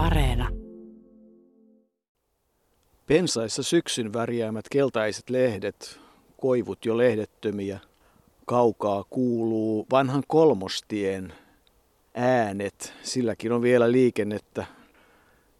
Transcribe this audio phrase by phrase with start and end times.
[0.00, 0.48] Areena.
[3.06, 6.00] Pensaissa syksyn värjäämät keltaiset lehdet,
[6.40, 7.78] koivut jo lehdettömiä.
[8.46, 11.32] Kaukaa kuuluu vanhan kolmostien
[12.14, 12.92] äänet.
[13.02, 14.66] Silläkin on vielä liikennettä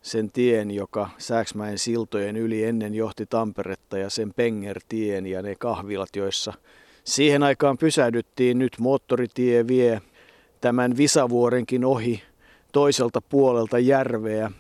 [0.03, 6.17] sen tien, joka Sääksmäen siltojen yli ennen johti Tamperetta ja sen Pengertien ja ne kahvilat,
[6.17, 6.53] joissa
[7.05, 8.59] siihen aikaan pysähdyttiin.
[8.59, 10.03] Nyt moottoritie vie
[10.61, 12.23] tämän Visavuorenkin ohi
[12.73, 14.51] toiselta puolelta järveä.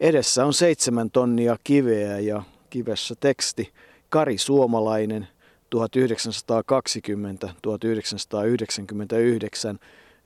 [0.00, 3.72] Edessä on seitsemän tonnia kiveä ja kivessä teksti
[4.08, 5.28] Kari Suomalainen
[5.74, 5.78] 1920-1999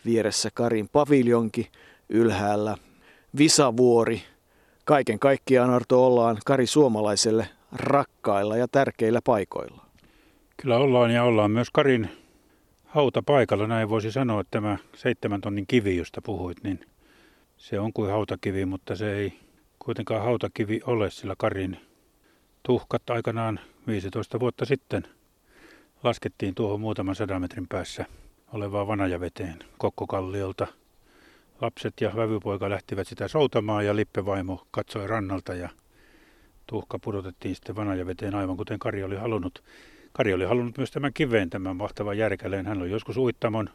[0.04, 1.70] vieressä Karin paviljonki
[2.08, 2.76] ylhäällä
[3.38, 4.22] Visavuori.
[4.84, 9.86] Kaiken kaikkiaan Arto ollaan Kari Suomalaiselle rakkailla ja tärkeillä paikoilla.
[10.56, 12.08] Kyllä ollaan ja ollaan myös Karin
[12.84, 16.80] hautapaikalla, näin voisi sanoa, että tämä seitsemän tonnin kivi, josta puhuit, niin
[17.56, 19.32] se on kuin hautakivi, mutta se ei
[19.78, 21.80] kuitenkaan hautakivi ole, sillä Karin
[22.62, 25.02] tuhkat aikanaan 15 vuotta sitten
[26.02, 28.06] laskettiin tuohon muutaman sadan metrin päässä
[28.52, 30.66] olevaan vanajaveteen Kokkokalliolta.
[31.60, 35.68] Lapset ja vävypoika lähtivät sitä soutamaan ja Lippevaimo katsoi rannalta ja
[36.66, 39.64] tuhka pudotettiin sitten vanajaveteen aivan kuten Kari oli halunnut.
[40.12, 42.66] Kari oli halunnut myös tämän kiveen, tämän mahtavan järkäleen.
[42.66, 43.70] Hän oli joskus uittamon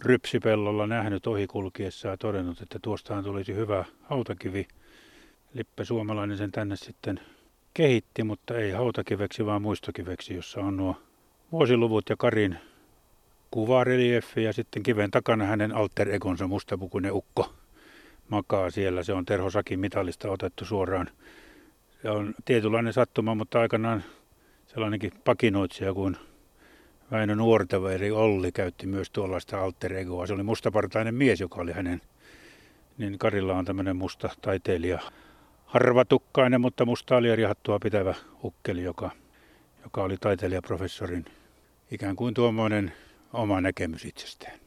[0.00, 4.68] rypsipellolla nähnyt ohikulkiessa ja todennut, että tuostahan tulisi hyvä hautakivi.
[5.54, 7.20] Lippe suomalainen sen tänne sitten
[7.74, 10.96] kehitti, mutta ei hautakiveksi, vaan muistokiveksi, jossa on nuo
[11.52, 12.58] vuosiluvut ja Karin
[13.50, 17.52] kuvareliefi ja sitten kiven takana hänen alter egonsa mustapukuinen ukko
[18.28, 19.02] makaa siellä.
[19.02, 21.08] Se on Terho Sakin mitallista otettu suoraan.
[22.02, 24.04] Se on tietynlainen sattuma, mutta aikanaan
[24.66, 26.16] sellainenkin pakinoitsija kuin
[27.12, 30.26] Väinö Nuortaveri Olli käytti myös tuollaista alter egoa.
[30.26, 32.02] Se oli mustapartainen mies, joka oli hänen,
[32.98, 35.00] niin Karilla on tämmöinen musta taiteilija.
[35.66, 39.10] Harvatukkainen, mutta musta alierihattua pitävä ukkeli, joka,
[39.82, 41.24] joka oli taiteilijaprofessorin
[41.90, 42.92] ikään kuin tuommoinen
[43.32, 44.58] oma näkemys itsestään.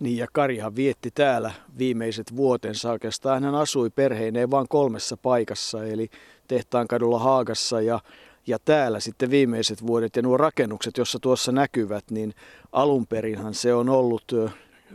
[0.00, 3.44] Niin ja Karihan vietti täällä viimeiset vuotensa oikeastaan.
[3.44, 6.08] Hän asui perheineen vain kolmessa paikassa, eli
[6.48, 8.00] Tehtaankadulla Haagassa ja
[8.46, 12.34] ja täällä sitten viimeiset vuodet ja nuo rakennukset, jossa tuossa näkyvät, niin
[12.72, 14.32] alunperinhan se on ollut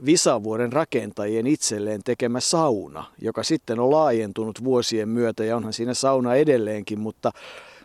[0.06, 6.36] Visavuoren rakentajien itselleen tekemä sauna, joka sitten on laajentunut vuosien myötä ja onhan siinä sauna
[6.36, 7.32] edelleenkin, mutta,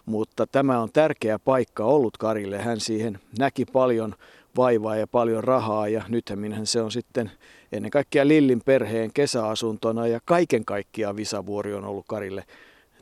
[0.06, 2.58] mutta tämä on tärkeä paikka ollut Karille.
[2.58, 4.14] Hän siihen näki paljon
[4.56, 7.31] vaivaa ja paljon rahaa ja nythän se on sitten
[7.72, 12.44] ennen kaikkea Lillin perheen kesäasuntona ja kaiken kaikkiaan Visavuori on ollut Karille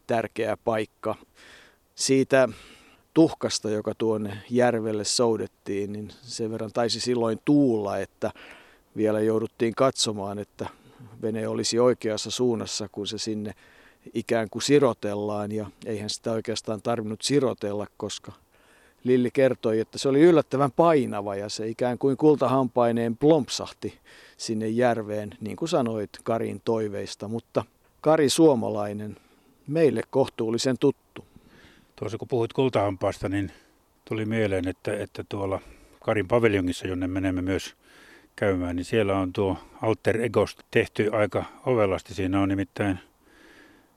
[0.07, 1.15] tärkeä paikka
[2.03, 2.49] siitä
[3.15, 8.31] tuhkasta, joka tuonne järvelle soudettiin, niin sen verran taisi silloin tuulla, että
[8.97, 10.67] vielä jouduttiin katsomaan, että
[11.23, 13.55] vene olisi oikeassa suunnassa, kun se sinne
[14.15, 15.53] ikään kuin sirotellaan.
[15.53, 18.33] Ja eihän sitä oikeastaan tarvinnut sirotella, koska
[19.05, 23.99] Lilli kertoi, että se oli yllättävän painava ja se ikään kuin kultahampaineen plompsahti
[24.37, 27.29] sinne järveen, niin kuin sanoit Karin toiveista.
[27.29, 27.65] Mutta
[28.01, 29.17] Kari Suomalainen,
[29.67, 31.32] meille kohtuullisen tuttu.
[32.03, 33.53] Tuossa kun puhuit kultahampaasta, niin
[34.05, 35.61] tuli mieleen, että, että tuolla
[36.01, 37.77] Karin paviljongissa, jonne menemme myös
[38.37, 42.15] käymään, niin siellä on tuo alter egost tehty aika ovelasti.
[42.15, 42.99] Siinä on nimittäin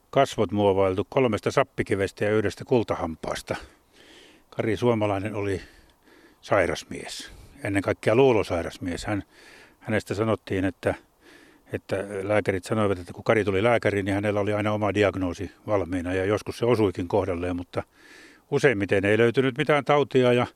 [0.09, 3.55] kasvot muovailtu kolmesta sappikivestä ja yhdestä kultahampaasta.
[4.49, 5.61] Kari Suomalainen oli
[6.41, 7.31] sairasmies,
[7.63, 9.05] ennen kaikkea luulosairasmies.
[9.05, 9.23] Hän,
[9.79, 10.95] hänestä sanottiin, että
[11.75, 16.13] että lääkärit sanoivat, että kun Kari tuli lääkäriin, niin hänellä oli aina oma diagnoosi valmiina
[16.13, 17.83] ja joskus se osuikin kohdalleen, mutta
[18.51, 20.47] useimmiten ei löytynyt mitään tautia ja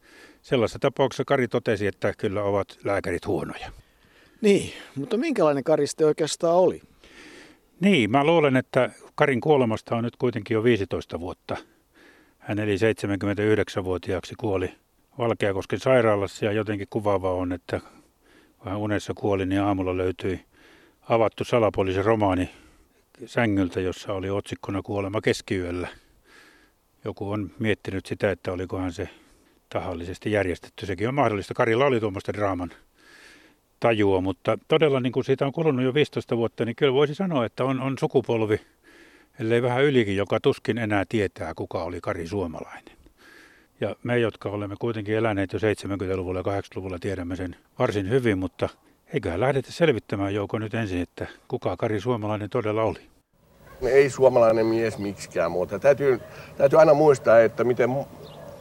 [0.41, 3.71] sellaisessa tapauksessa Kari totesi, että kyllä ovat lääkärit huonoja.
[4.41, 6.81] Niin, mutta minkälainen Kari sitten oikeastaan oli?
[7.79, 11.57] Niin, mä luulen, että Karin kuolemasta on nyt kuitenkin jo 15 vuotta.
[12.39, 14.73] Hän eli 79-vuotiaaksi kuoli
[15.17, 17.81] Valkeakosken sairaalassa ja jotenkin kuvaava on, että
[18.65, 20.45] vähän unessa kuoli, niin aamulla löytyi
[21.09, 22.49] avattu salapoliisen romaani
[23.25, 25.87] sängyltä, jossa oli otsikkona Kuolema keskiyöllä.
[27.05, 29.09] Joku on miettinyt sitä, että olikohan se
[29.69, 30.85] tahallisesti järjestetty.
[30.85, 31.53] Sekin on mahdollista.
[31.53, 32.71] Karilla oli tuommoista draaman
[33.79, 37.45] tajua, mutta todella niin kuin siitä on kulunut jo 15 vuotta, niin kyllä voisi sanoa,
[37.45, 38.61] että on, on sukupolvi,
[39.39, 42.97] ellei vähän ylikin, joka tuskin enää tietää, kuka oli Kari Suomalainen.
[43.81, 48.69] Ja me, jotka olemme kuitenkin eläneet jo 70-luvulla ja 80-luvulla, tiedämme sen varsin hyvin, mutta
[49.13, 52.99] Eiköhän lähdetä selvittämään Jouko nyt ensin, että kuka Kari Suomalainen todella oli.
[53.81, 55.79] Ei suomalainen mies miksikään muuta.
[55.79, 56.19] Täytyy,
[56.57, 57.89] täytyy aina muistaa, että miten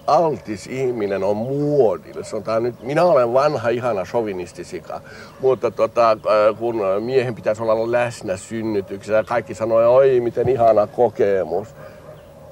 [0.06, 2.24] altis ihminen on muodille.
[2.24, 5.00] Sanotaan nyt, minä olen vanha, ihana sovinistisika,
[5.40, 6.18] mutta tota,
[6.58, 11.68] kun miehen pitäisi olla läsnä synnytyksessä, kaikki sanoo, oi miten ihana kokemus.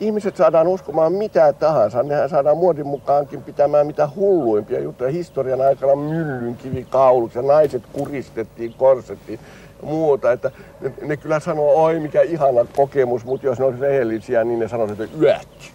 [0.01, 2.03] Ihmiset saadaan uskomaan mitä tahansa.
[2.03, 5.11] Nehän saadaan muodin mukaankin pitämään mitä hulluimpia juttuja.
[5.11, 9.41] Historian aikana myllynkivi kauluksi ja naiset kuristettiin, korsettiin
[9.83, 10.33] ja muuta.
[10.33, 10.51] Että
[10.81, 14.69] ne, ne kyllä sanoo, oi mikä ihana kokemus, mutta jos ne olisi rehellisiä, niin ne
[14.69, 15.71] sanoisivat, että yötti.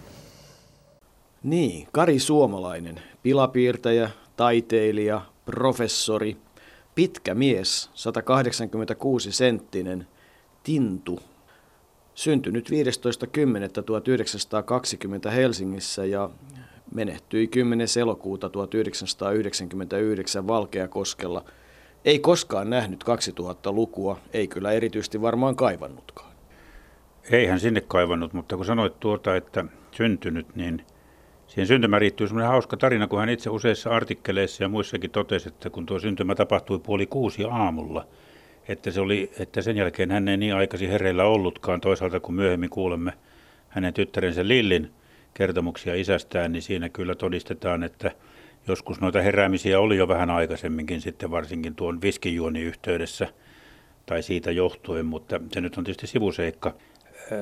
[1.44, 6.38] Niin, Kari Suomalainen, pilapiirtäjä, taiteilija, professori,
[6.96, 10.08] pitkä mies, 186 senttinen,
[10.64, 11.20] tintu,
[12.22, 16.30] syntynyt 15.10.1920 Helsingissä ja
[16.96, 17.88] menehtyi 10.
[18.02, 21.46] elokuuta 1999 Valkeakoskella.
[22.06, 26.32] Ei koskaan nähnyt 2000-lukua, ei kyllä erityisesti varmaan kaivannutkaan.
[27.32, 30.86] Ei hän sinne kaivannut, mutta kun sanoit tuota, että syntynyt, niin
[31.48, 35.70] Siihen syntymään riittyy semmoinen hauska tarina, kun hän itse useissa artikkeleissa ja muissakin totesi, että
[35.70, 38.08] kun tuo syntymä tapahtui puoli kuusi aamulla,
[38.72, 41.82] että, se oli, että sen jälkeen hän ei niin aikaisin hereillä ollutkaan.
[41.82, 43.14] Toisaalta kun myöhemmin kuulemme
[43.70, 44.92] hänen tyttärensä Lillin
[45.34, 48.12] kertomuksia isästään, niin siinä kyllä todistetaan, että
[48.68, 53.28] joskus noita heräämisiä oli jo vähän aikaisemminkin sitten varsinkin tuon viskijuoni yhteydessä
[54.06, 56.74] tai siitä johtuen, mutta se nyt on tietysti sivuseikka.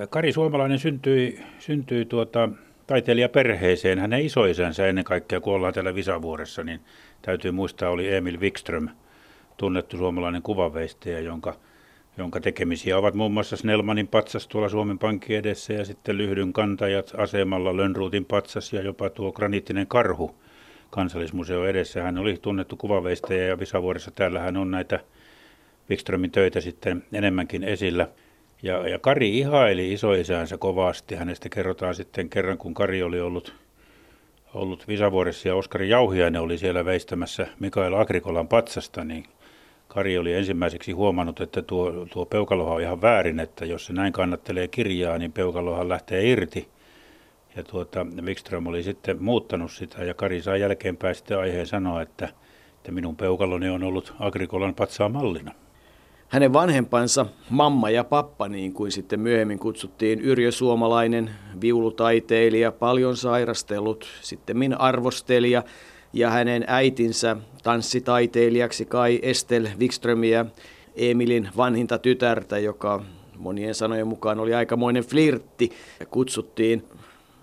[0.09, 2.49] Kari Suomalainen syntyi, syntyi tuota,
[2.87, 3.99] taiteilijaperheeseen.
[3.99, 6.79] Hänen isoisänsä ennen kaikkea, kun ollaan täällä Visavuoressa, niin
[7.21, 8.87] täytyy muistaa, oli Emil Wikström,
[9.59, 11.55] tunnettu suomalainen kuvanveistäjä, jonka,
[12.17, 17.11] jonka tekemisiä ovat muun muassa Snellmanin patsas tuolla Suomen Pankin edessä ja sitten Lyhdyn kantajat
[17.17, 20.35] asemalla, Lönnruutin patsas ja jopa tuo graniittinen karhu
[20.89, 22.03] kansallismuseo edessä.
[22.03, 24.99] Hän oli tunnettu kuvanveistäjä ja Visavuoressa täällähän on näitä
[25.89, 28.07] Wikströmin töitä sitten enemmänkin esillä.
[28.63, 31.15] Ja, ja Kari ihaili isoisäänsä kovasti.
[31.15, 33.55] Hänestä kerrotaan sitten kerran, kun Kari oli ollut,
[34.53, 39.25] ollut Visavuoressa ja Oskari Jauhiainen oli siellä veistämässä Mikael Agrikolan patsasta, niin
[39.89, 44.13] Kari oli ensimmäiseksi huomannut, että tuo, tuo peukaloha on ihan väärin, että jos se näin
[44.13, 46.67] kannattelee kirjaa, niin peukalohan lähtee irti.
[47.55, 52.29] Ja tuota, Wikström oli sitten muuttanut sitä ja Kari sai jälkeenpäin sitten aiheen sanoa, että,
[52.75, 55.51] että minun peukaloni on ollut Agrikolan patsaa mallina.
[56.27, 61.29] Hänen vanhempansa, mamma ja pappa, niin kuin sitten myöhemmin kutsuttiin, Yrjö Suomalainen,
[61.61, 65.63] viulutaiteilija, paljon sairastellut, sitten min arvostelija,
[66.13, 70.45] ja hänen äitinsä tanssitaiteilijaksi Kai Estel Wikströmiä,
[70.95, 73.03] Emilin vanhinta tytärtä, joka
[73.37, 75.71] monien sanojen mukaan oli aikamoinen flirtti,
[76.09, 76.83] kutsuttiin.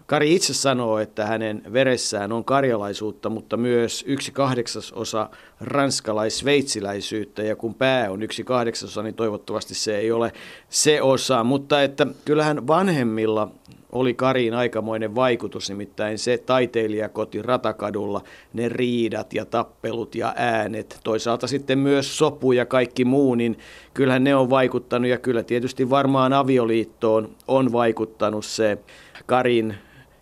[0.06, 5.30] Kari itse sanoo, että hänen veressään on karjalaisuutta, mutta myös yksi kahdeksasosa
[5.60, 10.32] ranskalais-sveitsiläisyyttä, ja kun pää on yksi kahdeksasosa, niin toivottavasti se ei ole
[10.68, 13.48] se osa, mutta että kyllähän vanhemmilla
[13.96, 18.22] oli Kariin aikamoinen vaikutus, nimittäin se taiteilijakoti Ratakadulla,
[18.52, 23.58] ne riidat ja tappelut ja äänet, toisaalta sitten myös sopu ja kaikki muu, niin
[23.94, 28.78] kyllähän ne on vaikuttanut ja kyllä tietysti varmaan avioliittoon on vaikuttanut se
[29.26, 29.74] Karin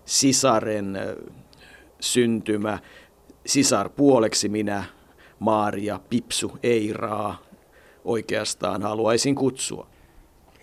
[0.05, 0.99] sisaren
[2.01, 2.79] syntymä,
[3.47, 4.85] sisar puoleksi minä,
[5.39, 7.43] Maaria, Pipsu, Eiraa
[8.05, 9.94] oikeastaan haluaisin kutsua.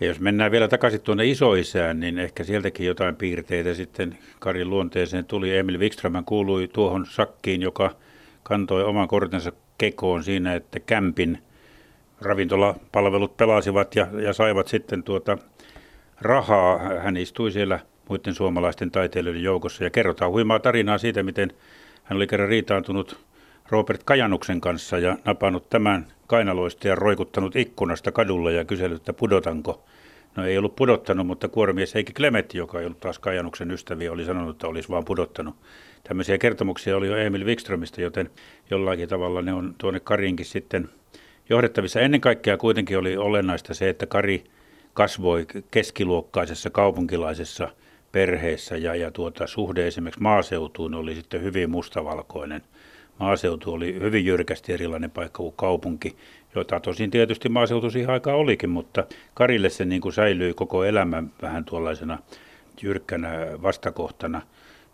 [0.02, 5.24] Ja jos mennään vielä takaisin tuonne isoisään, niin ehkä sieltäkin jotain piirteitä sitten Karin luonteeseen
[5.24, 5.56] tuli.
[5.56, 7.96] Emil Wikström kuului tuohon sakkiin, joka
[8.42, 11.38] kantoi oman kortensa kekoon siinä, että kämpin
[12.20, 15.38] ravintolapalvelut pelasivat ja, ja saivat sitten tuota
[16.20, 16.78] rahaa.
[16.78, 19.84] Hän istui siellä muiden suomalaisten taiteilijoiden joukossa.
[19.84, 21.52] Ja kerrotaan huimaa tarinaa siitä, miten
[22.04, 23.20] hän oli kerran riitaantunut
[23.72, 29.84] Robert Kajanuksen kanssa ja napannut tämän kainaloista ja roikuttanut ikkunasta kadulla ja kysellyt, että pudotanko.
[30.36, 34.24] No ei ollut pudottanut, mutta kuoromies Heikki Klemetti, joka ei ollut taas Kajanuksen ystäviä, oli
[34.24, 35.54] sanonut, että olisi vaan pudottanut.
[36.04, 38.30] Tämmöisiä kertomuksia oli jo Emil Wikströmistä, joten
[38.70, 40.88] jollakin tavalla ne on tuonne Karinkin sitten
[41.48, 42.00] johdettavissa.
[42.00, 44.44] Ennen kaikkea kuitenkin oli olennaista se, että Kari
[44.94, 47.68] kasvoi keskiluokkaisessa kaupunkilaisessa–
[48.12, 52.62] perheessä ja, ja tuota, suhde esimerkiksi maaseutuun oli sitten hyvin mustavalkoinen.
[53.22, 56.16] Maaseutu oli hyvin jyrkästi erilainen paikka kuin kaupunki,
[56.54, 61.22] jota tosin tietysti maaseutu siihen aikaan olikin, mutta Karille se niin kuin säilyi koko elämä
[61.42, 62.18] vähän tuollaisena
[62.82, 63.30] jyrkkänä
[63.62, 64.42] vastakohtana.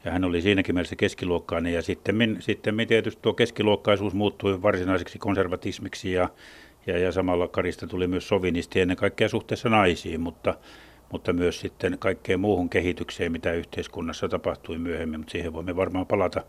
[0.05, 6.13] Ja hän oli siinäkin mielessä keskiluokkainen ja sitten, sitten tietysti tuo keskiluokkaisuus muuttui varsinaiseksi konservatismiksi
[6.13, 6.29] ja,
[6.87, 10.55] ja, ja samalla Karista tuli myös sovinisti ennen kaikkea suhteessa naisiin, mutta
[11.13, 16.43] mutta myös sitten kaikkeen muuhun kehitykseen, mitä yhteiskunnassa tapahtui myöhemmin, mutta siihen voimme varmaan palata.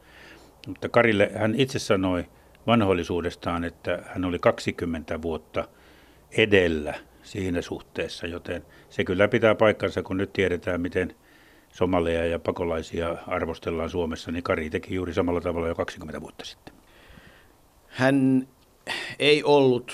[0.70, 2.26] Mutta Karille hän itse sanoi
[2.68, 5.68] vanhoillisuudestaan, että hän oli 20 vuotta
[6.32, 11.16] edellä siinä suhteessa, joten se kyllä pitää paikkansa, kun nyt tiedetään, miten,
[11.74, 16.74] somaleja ja pakolaisia arvostellaan Suomessa, niin Kari teki juuri samalla tavalla jo 20 vuotta sitten.
[17.88, 18.48] Hän
[19.20, 19.94] ei ollut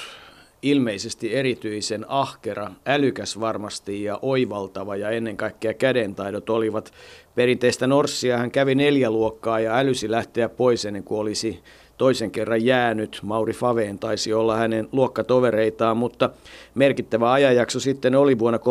[0.65, 6.93] ilmeisesti erityisen ahkera, älykäs varmasti ja oivaltava ja ennen kaikkea kädentaidot olivat
[7.35, 8.37] perinteistä Norssia.
[8.37, 11.59] Hän kävi neljä luokkaa ja älysi lähteä pois ennen kuin olisi
[11.97, 13.19] toisen kerran jäänyt.
[13.23, 16.29] Mauri Faveen taisi olla hänen luokkatovereitaan, mutta
[16.75, 18.61] merkittävä ajanjakso sitten oli vuonna 1936-1939,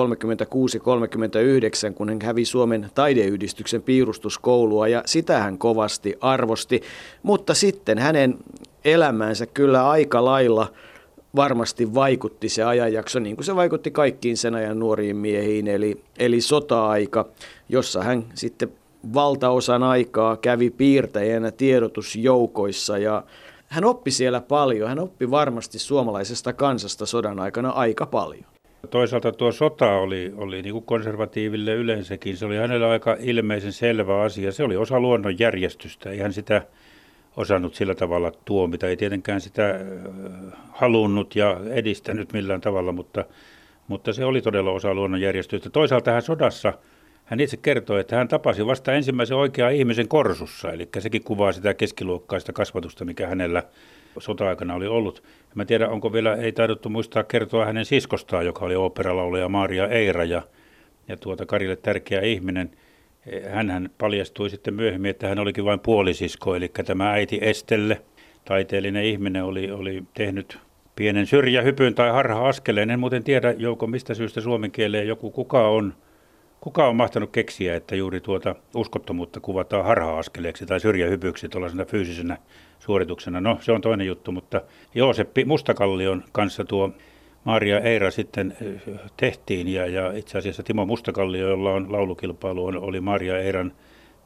[1.94, 6.82] kun hän kävi Suomen taideyhdistyksen piirustuskoulua ja sitä hän kovasti arvosti.
[7.22, 8.38] Mutta sitten hänen
[8.84, 10.72] elämäänsä kyllä aika lailla
[11.36, 16.40] varmasti vaikutti se ajanjakso, niin kuin se vaikutti kaikkiin sen ajan nuoriin miehiin, eli, eli
[16.40, 17.28] sota-aika,
[17.68, 18.72] jossa hän sitten
[19.14, 23.22] valtaosan aikaa kävi piirtäjänä tiedotusjoukoissa ja
[23.68, 24.88] hän oppi siellä paljon.
[24.88, 28.44] Hän oppi varmasti suomalaisesta kansasta sodan aikana aika paljon.
[28.90, 32.36] Toisaalta tuo sota oli, oli niin kuin konservatiiville yleensäkin.
[32.36, 34.52] Se oli hänellä aika ilmeisen selvä asia.
[34.52, 36.10] Se oli osa luonnon järjestystä.
[36.30, 36.62] Sitä
[37.36, 38.88] osannut sillä tavalla tuomita.
[38.88, 39.80] Ei tietenkään sitä
[40.70, 43.24] halunnut ja edistänyt millään tavalla, mutta,
[43.88, 45.70] mutta se oli todella osa luonnon järjestystä.
[45.70, 46.72] Toisaalta hän sodassa–
[47.24, 51.74] hän itse kertoi, että hän tapasi vasta ensimmäisen oikean ihmisen korsussa, eli sekin kuvaa sitä
[51.74, 53.62] keskiluokkaista kasvatusta, mikä hänellä
[54.18, 55.22] sota-aikana oli ollut.
[55.54, 59.88] Mä en tiedä, onko vielä, ei taidettu muistaa kertoa hänen siskostaan, joka oli oopperalaulaja Maria
[59.88, 60.42] Eira ja,
[61.08, 62.70] ja tuota Karille tärkeä ihminen.
[63.50, 68.02] Hän paljastui sitten myöhemmin, että hän olikin vain puolisisko, eli tämä äiti Estelle,
[68.44, 70.58] taiteellinen ihminen, oli, oli tehnyt
[70.96, 72.90] pienen syrjähypyn tai harha-askeleen.
[72.90, 75.94] En muuten tiedä, Jouko, mistä syystä suomen kieleen joku kuka on
[76.64, 82.38] Kuka on mahtanut keksiä, että juuri tuota uskottomuutta kuvataan harha-askeleeksi tai syrjähypyksi tuollaisena fyysisenä
[82.78, 83.40] suorituksena?
[83.40, 84.60] No, se on toinen juttu, mutta
[84.94, 86.90] Jooseppi Mustakallion kanssa tuo
[87.44, 93.00] Maria Eira sitten eh, tehtiin ja, ja itse asiassa Timo Mustakallio, jolla on laulukilpailu, oli
[93.00, 93.72] Maria Eiran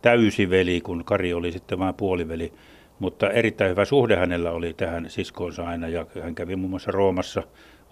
[0.02, 2.52] täysiveli, kun Kari oli sitten vain puoliveli.
[2.98, 7.42] Mutta erittäin hyvä suhde hänellä oli tähän siskoonsa aina ja hän kävi muun muassa Roomassa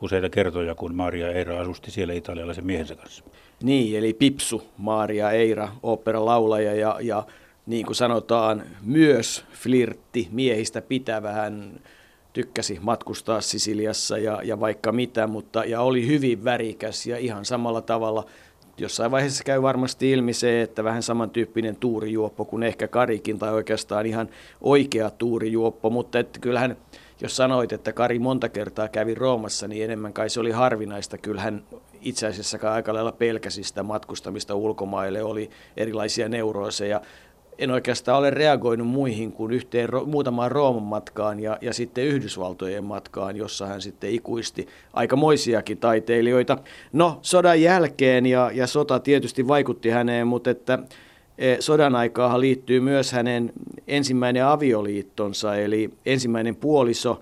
[0.02, 3.24] useita kertoja, kun Maria Eira asusti siellä italialaisen miehensä kanssa.
[3.62, 5.68] Niin, eli Pipsu, Maria Eira,
[6.14, 7.26] laulaja ja, ja
[7.66, 11.32] niin kuin sanotaan, myös flirtti miehistä pitävä.
[11.32, 11.80] Hän
[12.36, 17.80] tykkäsi matkustaa Sisiliassa ja, ja vaikka mitä, mutta ja oli hyvin värikäs ja ihan samalla
[17.80, 18.24] tavalla
[18.78, 24.06] jossain vaiheessa käy varmasti ilmi se, että vähän samantyyppinen tuurijuoppo kuin ehkä Karikin tai oikeastaan
[24.06, 24.28] ihan
[24.60, 26.76] oikea tuurijuoppo, mutta että kyllähän
[27.20, 31.18] jos sanoit, että Kari monta kertaa kävi Roomassa, niin enemmän kai se oli harvinaista.
[31.18, 31.64] Kyllähän
[32.00, 37.00] itse asiassa aika lailla pelkäsi sitä matkustamista ulkomaille, oli erilaisia neurooseja.
[37.58, 43.36] En oikeastaan ole reagoinut muihin kuin yhteen muutamaan Rooman matkaan ja, ja sitten Yhdysvaltojen matkaan,
[43.36, 46.58] jossa hän sitten ikuisti aikamoisiakin taiteilijoita.
[46.92, 50.78] No, sodan jälkeen ja, ja sota tietysti vaikutti häneen, mutta että
[51.38, 53.52] Eh, sodan aikaa liittyy myös hänen
[53.88, 57.20] ensimmäinen avioliittonsa, eli ensimmäinen puoliso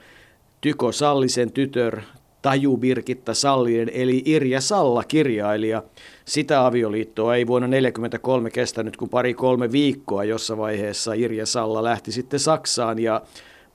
[0.60, 2.00] Tyko Sallisen tytör
[2.44, 5.82] Taju Birgitta Sallinen, eli Irja Salla, kirjailija.
[6.24, 12.40] Sitä avioliittoa ei vuonna 1943 kestänyt kuin pari-kolme viikkoa, jossa vaiheessa Irja Salla lähti sitten
[12.40, 13.22] Saksaan ja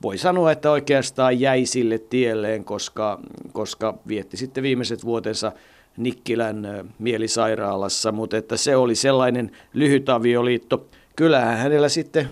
[0.02, 3.20] voi sanoa, että oikeastaan jäi sille tielleen, koska,
[3.52, 5.52] koska vietti sitten viimeiset vuotensa
[5.96, 10.86] Nikkilän mielisairaalassa, mutta että se oli sellainen lyhyt avioliitto.
[11.16, 12.28] Kyllähän hänellä sitten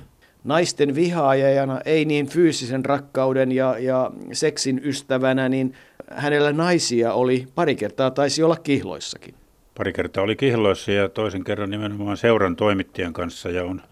[0.49, 5.75] naisten vihaajana, ei niin fyysisen rakkauden ja, ja seksin ystävänä, niin
[6.11, 9.35] hänellä naisia oli pari kertaa, taisi olla kihloissakin.
[9.77, 13.83] Pari kertaa oli kihloissa ja toisen kerran nimenomaan seuran toimittajan kanssa ja on,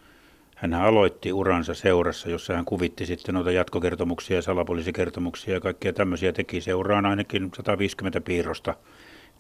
[0.57, 6.61] hän aloitti uransa seurassa, jossa hän kuvitti sitten noita jatkokertomuksia, salapoliisikertomuksia ja kaikkia tämmöisiä teki
[6.61, 8.75] seuraan ainakin 150 piirrosta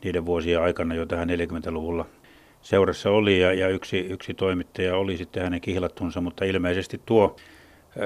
[0.04, 2.06] niiden vuosien aikana, joita hän 40-luvulla
[2.66, 7.36] seurassa oli ja, ja yksi, yksi toimittaja oli sitten hänen kihlattunsa, mutta ilmeisesti tuo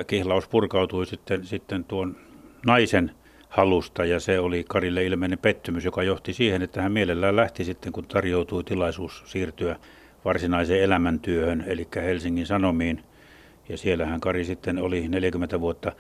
[0.07, 2.17] kihlaus purkautui sitten, sitten tuon
[2.67, 3.11] naisen
[3.49, 7.93] halusta ja se oli Karille ilmeinen pettymys, joka johti siihen, että hän mielellään lähti sitten,
[7.93, 9.77] kun tarjoutui tilaisuus siirtyä
[10.25, 13.05] varsinaiseen elämäntyöhön, eli Helsingin Sanomiin.
[13.69, 15.93] Ja siellähän Kari sitten oli 40 vuotta.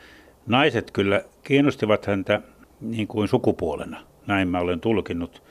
[0.46, 2.40] Naiset kyllä kiinnostivat häntä
[2.80, 5.42] niin kuin sukupuolena, näin mä olen tulkinnut.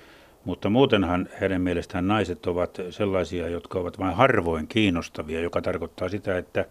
[0.49, 6.37] Mutta muutenhan heidän mielestään naiset ovat sellaisia, jotka ovat vain harvoin kiinnostavia, joka tarkoittaa sitä,
[6.37, 6.65] että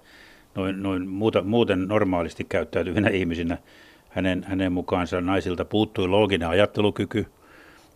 [0.55, 3.59] noin, noin muuta, muuten normaalisti käyttäytyvinä ihmisinä
[4.09, 7.27] hänen, hänen mukaansa naisilta puuttui looginen ajattelukyky.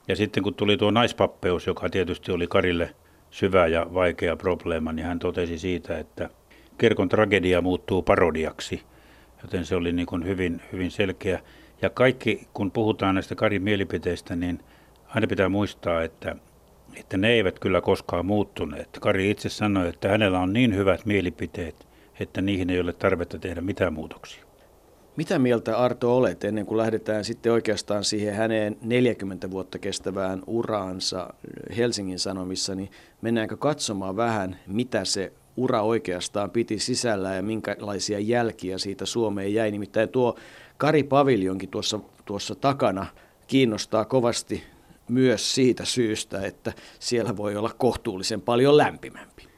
[0.08, 2.94] Ja sitten kun tuli tuo naispappeus, joka tietysti oli Karille
[3.30, 6.30] syvä ja vaikea probleema, niin hän totesi siitä, että
[6.78, 8.82] kirkon tragedia muuttuu parodiaksi.
[9.42, 11.40] Joten se oli niin kuin hyvin, hyvin selkeä.
[11.82, 14.60] Ja kaikki, kun puhutaan näistä Karin mielipiteistä, niin–
[15.14, 16.37] aina pitää muistaa, että
[16.97, 18.88] että ne eivät kyllä koskaan muuttuneet.
[19.00, 21.87] Kari itse sanoi, että hänellä on niin hyvät mielipiteet,
[22.21, 24.45] että niihin ei ole tarvetta tehdä mitään muutoksia.
[25.16, 31.35] Mitä mieltä Arto olet ennen kuin lähdetään sitten oikeastaan siihen häneen 40 vuotta kestävään uraansa
[31.76, 32.90] Helsingin Sanomissa, niin
[33.21, 39.71] mennäänkö katsomaan vähän, mitä se ura oikeastaan piti sisällä ja minkälaisia jälkiä siitä Suomeen jäi.
[39.71, 40.37] Nimittäin tuo
[40.76, 43.07] Kari Paviljonkin tuossa, tuossa takana
[43.47, 44.62] kiinnostaa kovasti
[45.12, 49.49] myös siitä syystä, että siellä voi olla kohtuullisen paljon lämpimämpi.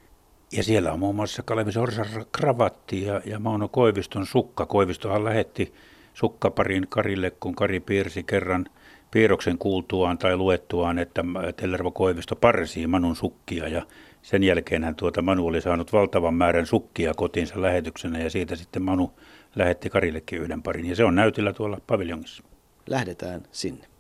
[0.52, 4.66] Ja siellä on muun muassa Kalevi Sorsan kravatti ja, ja Mauno Koiviston sukka.
[4.66, 5.74] Koivistohan lähetti
[6.14, 8.66] sukkaparin Karille, kun Kari piirsi kerran
[9.10, 11.24] piirroksen kuultuaan tai luettuaan, että
[11.56, 13.86] Tellervo Koivisto parsii Manun sukkia ja
[14.22, 18.82] sen jälkeen hän tuota Manu oli saanut valtavan määrän sukkia kotiinsa lähetyksenä ja siitä sitten
[18.82, 19.12] Manu
[19.56, 22.42] lähetti Karillekin yhden parin ja se on näytillä tuolla paviljongissa.
[22.88, 23.93] Lähdetään sinne.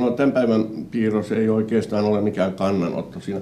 [0.00, 3.20] No tämän päivän piirros ei oikeastaan ole mikään kannanotto.
[3.20, 3.40] Siinä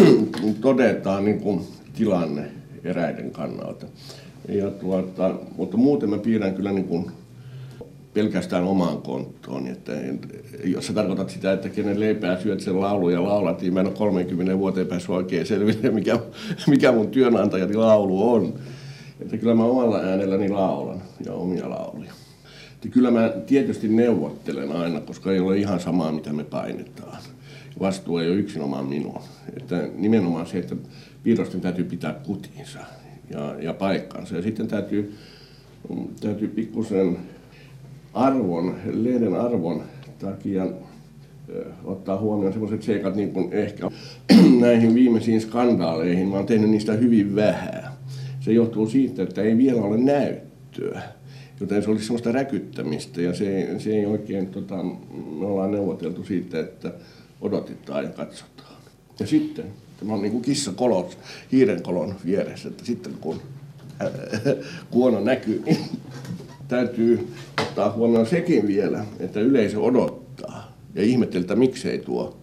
[0.60, 1.60] todetaan niin kuin
[1.96, 2.50] tilanne
[2.84, 3.86] eräiden kannalta.
[4.48, 7.10] Ja tuota, mutta muuten mä piirrän kyllä niin kuin
[8.14, 9.66] pelkästään omaan konttoon.
[9.66, 9.92] Että,
[10.64, 13.86] jos sä tarkoitat sitä, että kenen leipää syöt sen laulu ja laulat, niin mä en
[13.86, 16.18] ole 30 vuoteen päässyt oikein selville, mikä,
[16.66, 18.54] mikä mun työnantajani laulu on.
[19.20, 22.12] Että kyllä mä omalla äänelläni laulan ja omia lauluja.
[22.80, 27.18] Että kyllä mä tietysti neuvottelen aina, koska ei ole ihan samaa, mitä me painetaan.
[27.80, 29.20] Vastuu ei ole yksinomaan minun.
[29.56, 30.76] Että nimenomaan se, että
[31.22, 32.78] piirrosten täytyy pitää kutinsa
[33.30, 34.36] ja, ja paikkansa.
[34.36, 35.14] Ja sitten täytyy,
[36.20, 37.18] täytyy pikkusen
[38.14, 39.82] arvon, lehden arvon
[40.18, 40.66] takia
[41.84, 43.90] ottaa huomioon sellaiset seikat niin kuin ehkä
[44.60, 46.28] näihin viimeisiin skandaaleihin.
[46.28, 47.84] Mä oon tehnyt niistä hyvin vähän.
[48.40, 51.02] Se johtuu siitä, että ei vielä ole näyttöä.
[51.60, 54.82] Joten se olisi sellaista räkyttämistä ja se, se ei oikein, tota,
[55.38, 56.92] me ollaan neuvoteltu siitä, että
[57.40, 58.76] odotetaan ja katsotaan.
[59.20, 59.64] Ja sitten,
[59.98, 61.18] tämä on niin kuin kissa kolos,
[61.52, 63.40] hiiren kolon vieressä, että sitten kun
[64.90, 65.78] kuono näkyy, niin
[66.68, 67.28] täytyy
[67.62, 72.36] ottaa huomioon sekin vielä, että yleisö odottaa ja ihmetteltä miksei tuo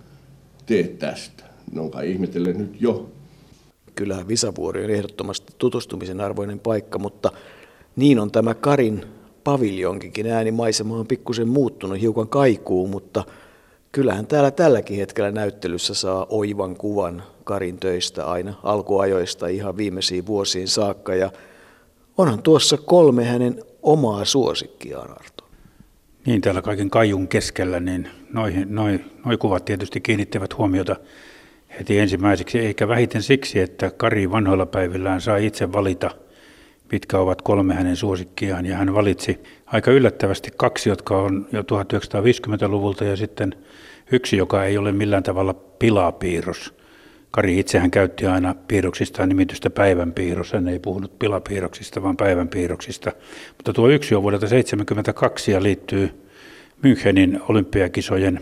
[0.66, 1.44] tee tästä.
[1.72, 3.10] Ne on kai ihmetellen nyt jo.
[3.96, 7.32] Kyllähän Visavuori on ehdottomasti tutustumisen arvoinen paikka, mutta
[7.98, 9.06] niin on tämä Karin
[9.44, 10.28] paviljonkin.
[10.28, 13.24] Äänimaisema on pikkusen muuttunut, hiukan kaikuu, mutta
[13.92, 20.68] kyllähän täällä tälläkin hetkellä näyttelyssä saa oivan kuvan Karin töistä aina alkuajoista ihan viimeisiin vuosiin
[20.68, 21.16] saakka.
[21.16, 21.32] Ja
[22.18, 25.44] onhan tuossa kolme hänen omaa suosikkiaan, Arto.
[26.26, 30.96] Niin, täällä kaiken kajun keskellä, niin noihin, noi, noi kuvat tietysti kiinnittävät huomiota
[31.80, 36.12] heti ensimmäiseksi, eikä vähiten siksi, että Kari vanhoilla päivillään saa itse valita,
[36.92, 43.04] mitkä ovat kolme hänen suosikkiaan, ja hän valitsi aika yllättävästi kaksi, jotka on jo 1950-luvulta,
[43.04, 43.56] ja sitten
[44.12, 46.74] yksi, joka ei ole millään tavalla pilapiirros–
[47.32, 50.54] Kari itsehän käytti aina piirroksistaan nimitystä päivän piirros.
[50.54, 53.12] Hän ei puhunut pilapiirroksista, vaan päivän piirroksista.
[53.58, 56.10] Mutta tuo yksi on vuodelta 1972 ja liittyy
[56.84, 58.40] Münchenin olympiakisojen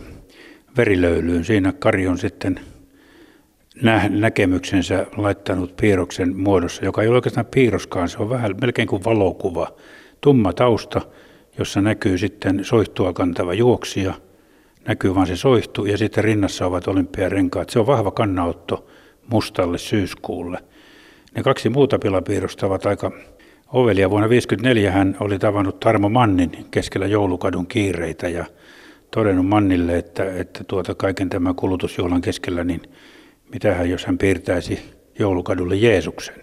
[0.76, 1.44] verilöylyyn.
[1.44, 2.60] Siinä Kari on sitten
[3.82, 9.04] nä- näkemyksensä laittanut piirroksen muodossa, joka ei ole oikeastaan piirroskaan, se on vähän melkein kuin
[9.04, 9.76] valokuva.
[10.20, 11.00] Tumma tausta,
[11.58, 14.14] jossa näkyy sitten soihtua kantava juoksija–
[14.86, 17.70] näkyy vaan se soihtu ja sitten rinnassa ovat olympiarenkaat.
[17.70, 18.86] Se on vahva kannanotto
[19.30, 20.58] mustalle syyskuulle.
[21.34, 23.12] Ne kaksi muuta pilapiirrosta ovat aika
[23.72, 24.10] ovelia.
[24.10, 28.44] Vuonna 1954 hän oli tavannut Tarmo Mannin keskellä joulukadun kiireitä ja
[29.10, 32.82] todennut Mannille, että, että tuota kaiken tämän kulutusjuhlan keskellä, niin
[33.52, 34.80] mitähän jos hän piirtäisi
[35.18, 36.42] joulukadulle Jeesuksen.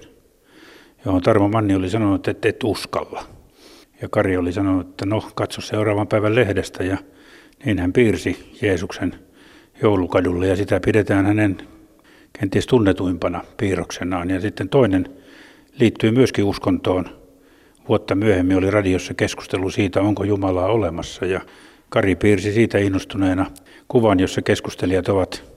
[1.05, 3.23] Johon Tarmo Manni oli sanonut, että et uskalla.
[4.01, 6.97] Ja Kari oli sanonut, että no katso seuraavan päivän lehdestä ja
[7.65, 9.15] niin hän piirsi Jeesuksen
[9.81, 11.57] joulukadulle ja sitä pidetään hänen
[12.39, 14.29] kenties tunnetuimpana piirroksenaan.
[14.29, 15.09] Ja sitten toinen
[15.79, 17.05] liittyy myöskin uskontoon.
[17.89, 21.41] Vuotta myöhemmin oli radiossa keskustelu siitä, onko Jumalaa olemassa ja
[21.89, 23.51] Kari piirsi siitä innostuneena
[23.87, 25.52] kuvan, jossa keskustelijat ovat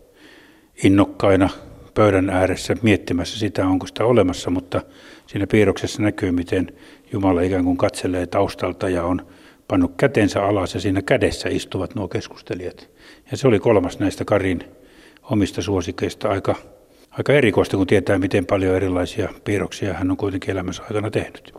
[0.85, 1.49] innokkaina
[1.95, 4.83] pöydän ääressä miettimässä sitä, onko sitä olemassa, mutta
[5.27, 6.73] siinä piirroksessa näkyy, miten
[7.12, 9.27] Jumala ikään kuin katselee taustalta ja on
[9.69, 12.91] pannut kätensä alas ja siinä kädessä istuvat nuo keskustelijat.
[13.31, 14.65] Ja se oli kolmas näistä Karin
[15.23, 16.55] omista suosikeista aika,
[17.11, 21.55] aika erikoista, kun tietää, miten paljon erilaisia piirroksia hän on kuitenkin elämänsä aikana tehnyt.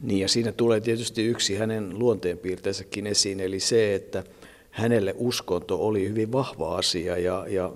[0.00, 4.24] Niin ja siinä tulee tietysti yksi hänen luonteenpiirteensäkin esiin, eli se, että
[4.72, 7.72] hänelle uskonto oli hyvin vahva asia ja, ja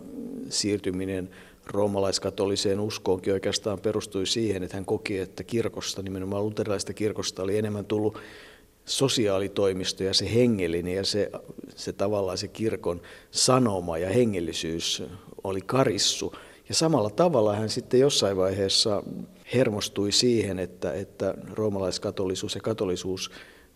[0.49, 1.31] siirtyminen
[1.67, 7.85] roomalaiskatoliseen uskoonkin oikeastaan perustui siihen, että hän koki, että kirkosta, nimenomaan luterilaista kirkosta, oli enemmän
[7.85, 8.19] tullut
[8.85, 11.31] sosiaalitoimisto ja se hengellinen ja se,
[11.77, 15.03] se tavallaan se kirkon sanoma ja hengellisyys
[15.45, 16.35] oli karissu.
[16.69, 19.03] Ja samalla tavalla hän sitten jossain vaiheessa
[19.55, 23.31] hermostui siihen, että, että roomalaiskatolisuus ja katolisuus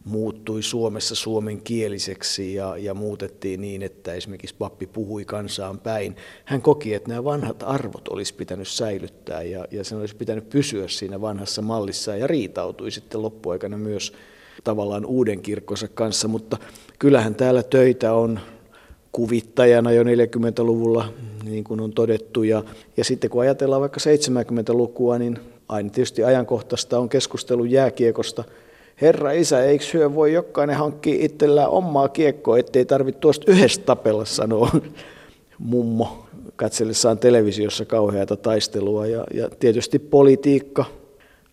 [0.05, 6.17] muuttui Suomessa suomenkieliseksi ja, ja muutettiin niin, että esimerkiksi pappi puhui kansaan päin.
[6.45, 10.89] Hän koki, että nämä vanhat arvot olisi pitänyt säilyttää ja, ja sen olisi pitänyt pysyä
[10.89, 14.13] siinä vanhassa mallissa ja riitautui sitten loppuaikana myös
[14.65, 16.57] tavallaan uuden kirkkonsa kanssa, mutta
[16.99, 18.41] kyllähän täällä töitä on
[19.13, 21.13] kuvittajana jo 40-luvulla,
[21.45, 22.43] niin kuin on todettu.
[22.43, 22.65] Ja,
[22.97, 28.45] ja sitten kun ajatellaan vaikka 70-lukua, niin aina tietysti ajankohtaista on keskustelu jääkiekosta.
[29.01, 34.25] Herra isä, eikö hyö voi jokainen hankkia itsellään omaa kiekkoa, ettei tarvitse tuosta yhdestä tapella,
[34.25, 34.71] sanoa
[35.59, 39.07] mummo katsellessaan televisiossa kauheata taistelua.
[39.07, 40.85] Ja, ja tietysti politiikka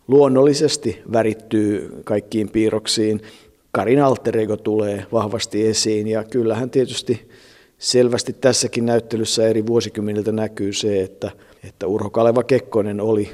[0.08, 3.22] luonnollisesti värittyy kaikkiin piirroksiin.
[3.72, 7.30] Karin alter ego tulee vahvasti esiin ja kyllähän tietysti
[7.78, 11.32] selvästi tässäkin näyttelyssä eri vuosikymmeniltä näkyy se, että,
[11.64, 13.30] että Urho Kaleva Kekkonen oli,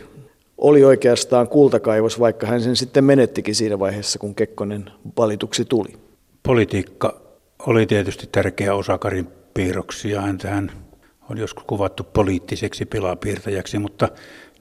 [0.63, 4.86] oli oikeastaan kultakaivos, vaikka hän sen sitten menettikin siinä vaiheessa, kun Kekkonen
[5.17, 5.89] valituksi tuli.
[6.43, 7.21] Politiikka
[7.67, 10.21] oli tietysti tärkeä osa Karin piirroksia.
[10.21, 10.71] Häntähän
[11.30, 14.10] on joskus kuvattu poliittiseksi pilapiirtäjäksi, mutta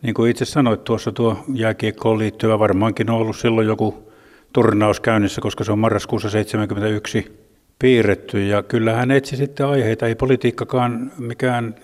[0.02, 4.12] niin kuin itse sanoit tuossa, tuo jääkiekkoon liittyvä varmaankin on ollut silloin joku
[4.52, 7.42] turnaus käynnissä, koska se on marraskuussa 1971
[7.78, 8.46] piirretty.
[8.46, 11.74] Ja kyllä hän etsi sitten aiheita, ei politiikkakaan mikään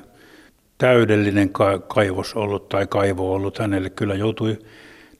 [0.78, 1.50] täydellinen
[1.88, 3.90] kaivos ollut tai kaivo ollut hänelle.
[3.90, 4.58] Kyllä joutui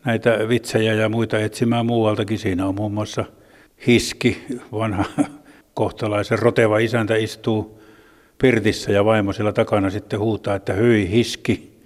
[0.04, 2.38] näitä vitsejä ja muita etsimään muualtakin.
[2.38, 3.24] Siinä on muun muassa
[3.86, 5.04] Hiski, vanha
[5.74, 7.82] kohtalaisen roteva isäntä istuu
[8.38, 11.78] pirtissä ja vaimo siellä takana sitten huutaa, että hyi Hiski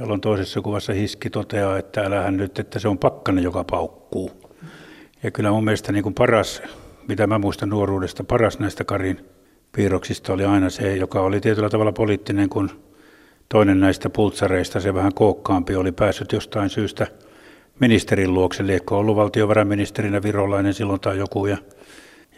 [0.00, 4.30] jolloin toisessa kuvassa Hiski toteaa, että älähän nyt, että se on pakkanen, joka paukkuu.
[5.22, 6.62] Ja kyllä mun mielestä niin kuin paras,
[7.08, 9.24] mitä mä muistan nuoruudesta, paras näistä Karin
[9.72, 12.70] piirroksista oli aina se, joka oli tietyllä tavalla poliittinen, kun
[13.52, 17.06] toinen näistä pultsareista, se vähän kookkaampi, oli päässyt jostain syystä
[17.80, 21.56] ministerin luokse, liekko ollut valtiovarainministerinä virolainen silloin tai joku, ja,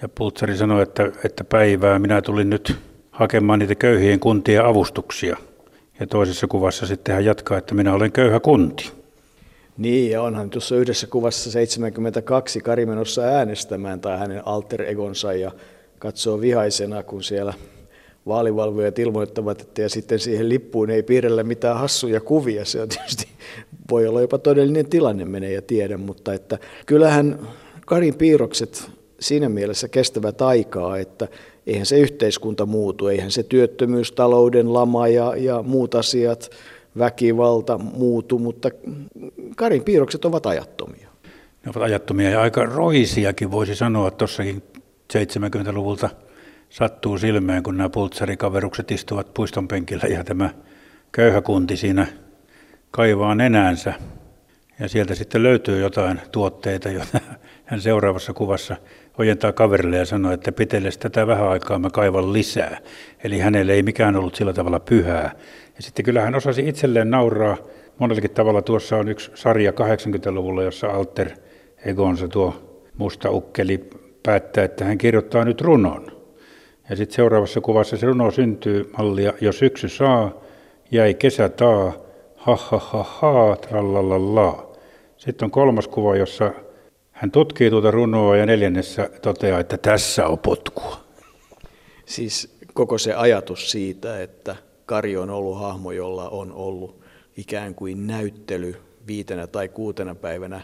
[0.02, 2.76] ja pultsari sanoi, että, että päivää minä tulin nyt
[3.10, 5.36] hakemaan niitä köyhien kuntien avustuksia–
[6.02, 8.92] ja toisessa kuvassa sitten hän jatkaa, että minä olen köyhä kunti.
[9.76, 15.50] Niin, ja onhan tuossa yhdessä kuvassa 72 Kari menossa äänestämään tai hänen alter egonsa ja
[15.98, 17.54] katsoo vihaisena, kun siellä
[18.26, 22.64] vaalivalvojat ilmoittavat, että ja sitten siihen lippuun ei piirrellä mitään hassuja kuvia.
[22.64, 23.28] Se on tietysti,
[23.90, 27.48] voi olla jopa todellinen tilanne, menee ja tiedä, mutta että kyllähän
[27.86, 31.28] Karin piirrokset siinä mielessä kestävät aikaa, että
[31.66, 36.50] eihän se yhteiskunta muutu, eihän se työttömyys, talouden lama ja, ja muut asiat,
[36.98, 38.70] väkivalta muutu, mutta
[39.56, 41.08] Karin piirrokset ovat ajattomia.
[41.64, 44.62] Ne ovat ajattomia ja aika roisiakin voisi sanoa tuossakin
[45.12, 46.10] 70-luvulta
[46.72, 50.50] sattuu silmään, kun nämä pultsarikaverukset istuvat puiston penkillä ja tämä
[51.12, 52.06] köyhäkunti siinä
[52.90, 53.94] kaivaa nenänsä.
[54.80, 57.20] Ja sieltä sitten löytyy jotain tuotteita, joita
[57.64, 58.76] hän seuraavassa kuvassa
[59.18, 62.78] ojentaa kaverille ja sanoo, että pitelles tätä vähän aikaa mä kaivan lisää.
[63.24, 65.32] Eli hänelle ei mikään ollut sillä tavalla pyhää.
[65.76, 67.56] Ja sitten kyllä hän osasi itselleen nauraa.
[67.98, 71.30] Monellakin tavalla tuossa on yksi sarja 80-luvulla, jossa Alter
[71.84, 73.90] Egonsa tuo musta ukkeli
[74.22, 76.21] päättää, että hän kirjoittaa nyt runon.
[76.90, 80.32] Ja sitten seuraavassa kuvassa se runo syntyy mallia, jos syksy saa,
[80.90, 81.92] jäi kesä taa,
[82.36, 84.76] ha ha ha ha, trallalala.
[85.16, 86.52] Sitten on kolmas kuva, jossa
[87.12, 90.96] hän tutkii tuota runoa ja neljännessä toteaa, että tässä on potkua.
[92.06, 97.02] Siis koko se ajatus siitä, että Kari on ollut hahmo, jolla on ollut
[97.36, 100.60] ikään kuin näyttely viitenä tai kuutena päivänä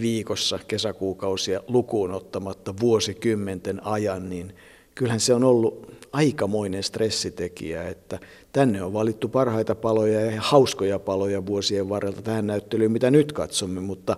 [0.00, 4.54] viikossa kesäkuukausia lukuun ottamatta vuosikymmenten ajan, niin
[4.98, 8.18] kyllähän se on ollut aikamoinen stressitekijä, että
[8.52, 13.80] tänne on valittu parhaita paloja ja hauskoja paloja vuosien varrelta tähän näyttelyyn, mitä nyt katsomme,
[13.80, 14.16] mutta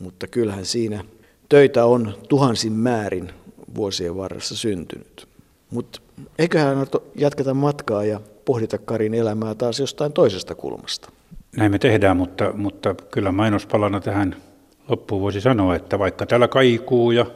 [0.00, 1.04] mutta kyllähän siinä
[1.48, 3.30] töitä on tuhansin määrin
[3.74, 5.28] vuosien varressa syntynyt.
[5.70, 6.00] Mutta
[6.38, 11.12] eiköhän jatketa matkaa ja pohdita Karin elämää taas jostain toisesta kulmasta.
[11.56, 14.36] Näin me tehdään, mutta, mutta kyllä mainospalana tähän
[14.88, 17.26] loppuun voisi sanoa, että vaikka täällä kaikuu ja,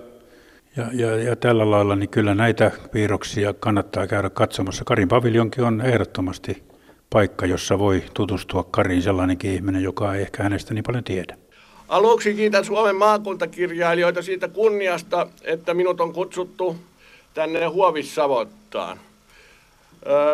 [0.77, 4.85] ja, ja, ja tällä lailla, niin kyllä näitä piirroksia kannattaa käydä katsomassa.
[4.85, 6.63] Karin paviljonki on ehdottomasti
[7.11, 11.37] paikka, jossa voi tutustua Kariin sellainenkin ihminen, joka ei ehkä hänestä niin paljon tiedä.
[11.89, 16.77] Aluksi kiitän Suomen maakuntakirjailijoita siitä kunniasta, että minut on kutsuttu
[17.35, 18.99] tänne Huovissavottaan.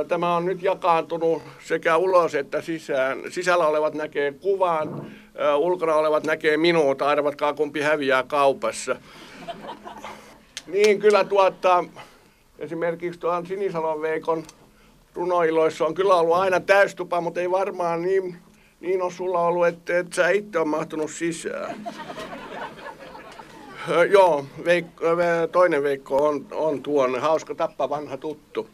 [0.08, 3.18] Tämä on nyt jakaantunut sekä ulos että sisään.
[3.30, 5.06] Sisällä olevat näkee kuvan,
[5.56, 7.02] ulkona olevat näkee minut.
[7.02, 8.96] Arvatkaa kumpi häviää kaupassa.
[10.68, 11.84] Niin kyllä tuota,
[12.58, 14.44] esimerkiksi tuon Sinisalon Veikon
[15.14, 18.36] runoiloissa on kyllä ollut aina täystupa, mutta ei varmaan niin,
[18.80, 21.88] niin on sulla ollut, että et sä itse on mahtunut sisään.
[24.10, 25.04] Joo, Veikko,
[25.52, 27.18] toinen Veikko on, on tuonne.
[27.18, 28.68] Hauska tappa vanha tuttu.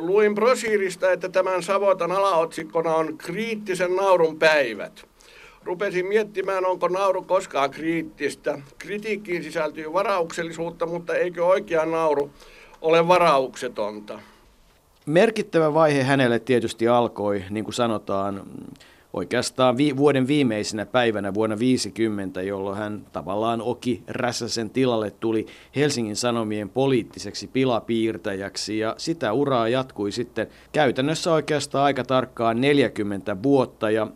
[0.00, 5.07] Luin brosiirista, että tämän Savotan alaotsikkona on kriittisen naurun päivät.
[5.68, 8.58] Rupesin miettimään, onko nauru koskaan kriittistä.
[8.78, 12.30] Kritiikkiin sisältyy varauksellisuutta, mutta eikö oikea nauru
[12.80, 14.20] ole varauksetonta?
[15.06, 18.42] Merkittävä vaihe hänelle tietysti alkoi, niin kuin sanotaan,
[19.12, 26.16] oikeastaan vi- vuoden viimeisenä päivänä vuonna 50, jolloin hän tavallaan Oki Räsäsen tilalle tuli Helsingin
[26.16, 34.06] Sanomien poliittiseksi pilapiirtäjäksi ja sitä uraa jatkui sitten käytännössä oikeastaan aika tarkkaan 40 vuotta ja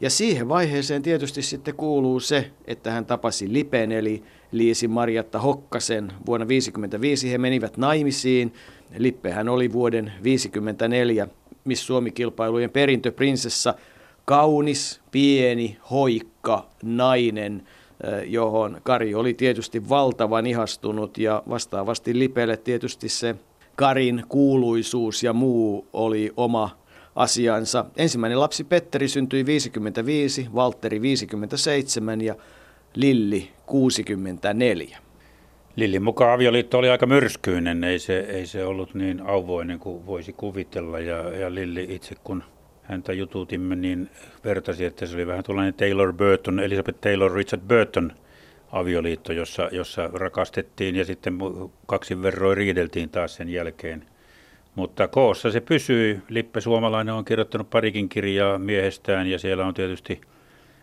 [0.00, 6.04] ja siihen vaiheeseen tietysti sitten kuuluu se, että hän tapasi Lipen eli Liisi Marjatta Hokkasen.
[6.26, 8.52] Vuonna 1955 he menivät naimisiin.
[8.98, 11.28] Lippehän oli vuoden 1954
[11.64, 13.74] Miss Suomi-kilpailujen perintöprinsessa–
[14.26, 17.62] kaunis, pieni, hoikka nainen,
[18.26, 23.36] johon Kari oli tietysti valtavan ihastunut ja vastaavasti Lipelle tietysti se
[23.76, 26.70] Karin kuuluisuus ja muu oli oma
[27.16, 27.84] asiansa.
[27.96, 32.34] Ensimmäinen lapsi Petteri syntyi 55, Valtteri 57 ja
[32.94, 34.98] Lilli 64.
[35.76, 40.32] Lillin mukaan avioliitto oli aika myrskyinen, ei se, ei se ollut niin auvoinen kuin voisi
[40.32, 42.42] kuvitella ja, ja Lilli itse kun–
[42.88, 44.10] häntä jututimme, niin
[44.44, 48.12] vertasi, että se oli vähän tuollainen Taylor Burton, Elizabeth Taylor, Richard Burton
[48.72, 51.38] avioliitto, jossa, jossa rakastettiin ja sitten
[51.86, 54.04] kaksin verroin riideltiin taas sen jälkeen.
[54.76, 56.22] Mutta koossa se pysyy.
[56.28, 60.20] Lippe Suomalainen on kirjoittanut parikin kirjaa miehestään ja siellä on tietysti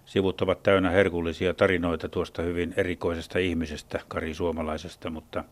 [0.05, 5.43] sivut ovat täynnä herkullisia tarinoita tuosta hyvin erikoisesta ihmisestä, Kari Suomalaisesta, mutta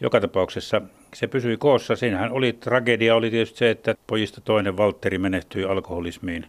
[0.00, 0.82] joka tapauksessa
[1.14, 1.96] se pysyi koossa.
[1.96, 6.46] Siinähän oli tragedia, oli tietysti se, että pojista toinen Valtteri menehtyi alkoholismiin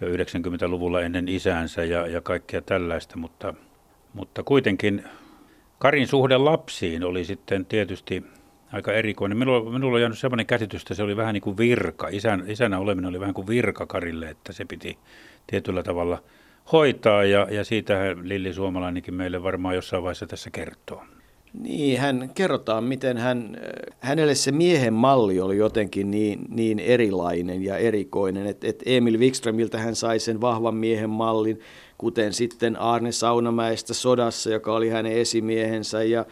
[0.00, 3.54] jo 90-luvulla ennen isäänsä ja, ja kaikkea tällaista, mutta,
[4.12, 5.04] mutta kuitenkin
[5.78, 8.24] Karin suhde lapsiin oli sitten tietysti
[8.74, 9.38] aika erikoinen.
[9.38, 12.08] Minulla, minulla on jäänyt sellainen käsitys, että se oli vähän niin kuin virka.
[12.08, 14.98] Isän, isänä oleminen oli vähän kuin virka Karille, että se piti
[15.46, 16.22] tietyllä tavalla
[16.72, 21.04] hoitaa ja, ja siitä Lilli Suomalainenkin meille varmaan jossain vaiheessa tässä kertoo.
[21.62, 23.56] Niin, hän kerrotaan, miten hän,
[24.00, 29.78] hänelle se miehen malli oli jotenkin niin, niin erilainen ja erikoinen, että et Emil Wikströmiltä
[29.78, 31.60] hän sai sen vahvan miehen mallin,
[31.98, 36.26] kuten sitten Arne Saunamäestä sodassa, joka oli hänen esimiehensä ja,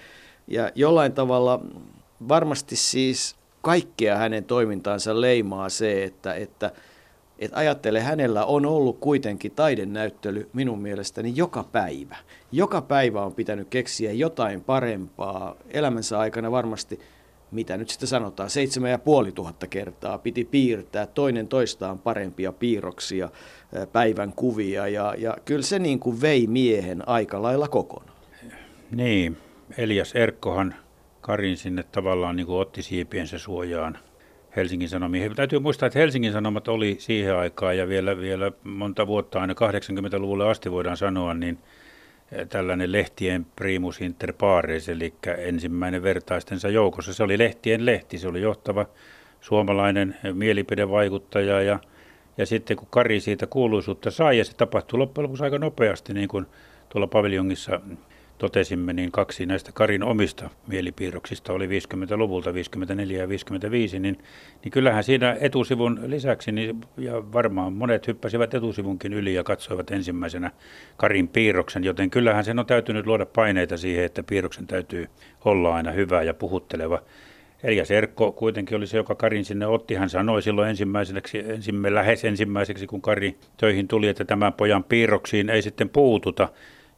[0.47, 1.61] ja jollain tavalla
[2.29, 6.73] varmasti siis kaikkea hänen toimintaansa leimaa se, että, että–
[7.43, 12.17] että ajattele, hänellä on ollut kuitenkin taidenäyttely minun mielestäni joka päivä.
[12.53, 15.57] Joka päivä on pitänyt keksiä jotain parempaa.
[15.71, 17.01] Elämänsä aikana varmasti,
[17.51, 23.31] mitä nyt sitten sanotaan, seitsemän ja puoli tuhatta kertaa piti piirtää toinen toistaan parempia piirroksia,
[23.93, 28.19] päivän kuvia ja, ja kyllä se niin kuin vei miehen aika lailla kokonaan.
[28.91, 29.37] Niin,
[29.79, 30.75] Elias Erkkohan
[31.23, 33.99] Karin sinne tavallaan niin kuin otti siipiensä suojaan–
[34.57, 35.35] Helsingin Sanomiin.
[35.35, 40.51] Täytyy muistaa, että Helsingin Sanomat oli siihen aikaan ja vielä, vielä monta vuotta, aina 80-luvulle
[40.51, 41.59] asti voidaan sanoa, niin
[42.33, 47.15] eh, tällainen lehtien primus inter pares, eli ensimmäinen vertaistensa joukossa.
[47.15, 48.87] Se oli lehtien lehti, se oli johtava
[49.41, 51.79] suomalainen mielipidevaikuttaja ja,
[52.39, 56.29] ja sitten kun Kari siitä kuuluisuutta sai ja se tapahtui loppujen lopuksi aika nopeasti, niin
[56.29, 56.47] kuin
[56.89, 57.81] tuolla paviljongissa
[58.43, 64.19] totesimme, niin kaksi näistä Karin omista mielipiirroksista oli 50-luvulta, 54 ja 55, niin,
[64.65, 70.51] niin kyllähän siinä etusivun lisäksi, niin, ja varmaan monet hyppäsivät etusivunkin yli ja katsoivat ensimmäisenä
[70.97, 75.07] Karin piirroksen, joten kyllähän sen on täytynyt luoda paineita siihen, että piirroksen täytyy
[75.45, 77.03] olla aina hyvä ja puhutteleva.
[77.63, 79.95] Elias Erkko kuitenkin oli se, joka Karin sinne otti.
[79.95, 85.51] Hän sanoi silloin ensimmäiseksi, ensimmä, lähes ensimmäiseksi, kun Kari töihin tuli, että tämän pojan piirroksiin
[85.51, 86.49] ei sitten puututa.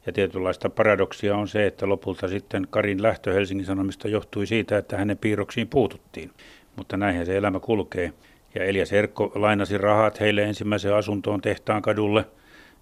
[0.05, 4.97] Ja tietynlaista paradoksia on se, että lopulta sitten Karin lähtö Helsingin Sanomista johtui siitä, että
[4.97, 6.31] hänen piirroksiin puututtiin.
[6.75, 8.13] Mutta näinhän se elämä kulkee.
[8.55, 12.25] Ja Elias Erkko lainasi rahat heille ensimmäiseen asuntoon tehtaan kadulle.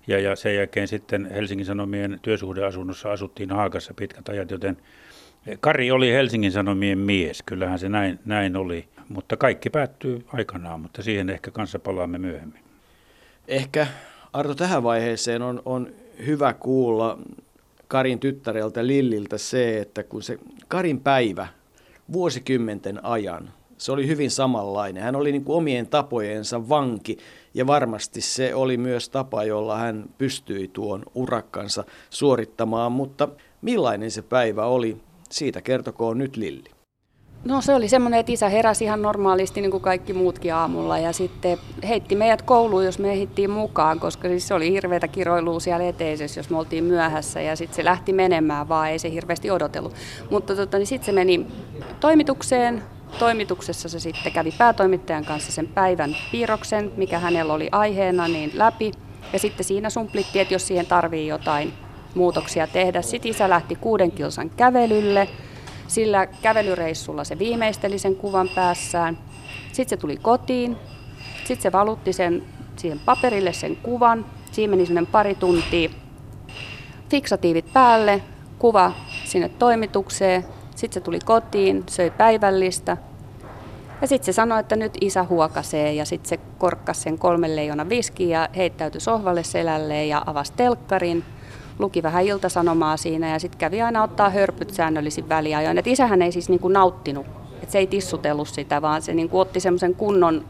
[0.08, 4.78] Ja, ja sen jälkeen sitten Helsingin Sanomien työsuhdeasunnossa asuttiin Haagassa pitkät ajat, joten
[5.60, 8.88] Kari oli Helsingin Sanomien mies, kyllähän se näin, näin oli.
[9.10, 12.64] Mutta kaikki päättyy aikanaan, mutta siihen ehkä kanssa palaamme myöhemmin.
[13.48, 13.88] Ehkä
[14.34, 15.92] Arto tähän vaiheeseen on, on
[16.26, 17.20] hyvä kuulla
[17.88, 21.48] Karin tyttäreltä Lilliltä se, että kun se Karin päivä
[22.14, 25.04] vuosikymmenten ajan, se oli hyvin samanlainen.
[25.04, 27.18] Hän oli niin kuin omien tapojensa vanki
[27.54, 32.92] ja varmasti se oli myös tapa, jolla hän pystyi tuon urakkansa suorittamaan.
[32.92, 33.30] Mutta
[33.62, 34.98] millainen se päivä oli,
[35.30, 36.73] siitä kertokoon nyt Lilli.
[37.46, 41.14] No se oli semmoinen, että isä heräsi ihan normaalisti niin kuin kaikki muutkin aamulla ja
[41.14, 45.88] sitten heitti meidät kouluun, jos me ehdittiin mukaan, koska siis se oli hirveätä kiroilua siellä
[45.88, 49.94] eteisessä, jos me oltiin myöhässä ja sitten se lähti menemään vaan, ei se hirveästi odotellut.
[50.30, 51.48] Mutta tota, niin sitten se meni
[52.00, 52.84] toimitukseen,
[53.20, 58.92] toimituksessa se sitten kävi päätoimittajan kanssa sen päivän piirroksen, mikä hänellä oli aiheena, niin läpi.
[59.34, 61.74] Ja sitten siinä sumplittiin, että jos siihen tarvii jotain
[62.16, 63.02] muutoksia tehdä.
[63.02, 65.28] Sitten isä lähti kuuden kilsan kävelylle.
[65.94, 69.18] Sillä kävelyreissulla se viimeisteli sen kuvan päässään.
[69.68, 70.78] Sitten se tuli kotiin.
[71.38, 72.44] Sitten se valutti sen
[72.76, 74.26] siihen paperille sen kuvan.
[74.52, 75.90] Siinä meni sinne pari tuntia.
[77.10, 78.22] Fiksatiivit päälle,
[78.60, 78.92] kuva
[79.26, 80.46] sinne toimitukseen.
[80.76, 82.98] Sitten se tuli kotiin, söi päivällistä.
[84.02, 87.90] Ja sitten se sanoi, että nyt isä huokasee ja sitten se korkkasi sen kolmen leijona
[87.90, 91.24] viskiä ja heittäytyi sohvalle selälleen ja avasi telkkarin
[91.80, 95.78] luki vähän iltasanomaa siinä ja sitten kävi aina ottaa hörpyt säännöllisin väliajoin.
[95.78, 99.60] Et isähän ei siis niinku nauttinut, että se ei tissutellut sitä, vaan se niinku otti
[99.60, 100.46] semmoisen kunnon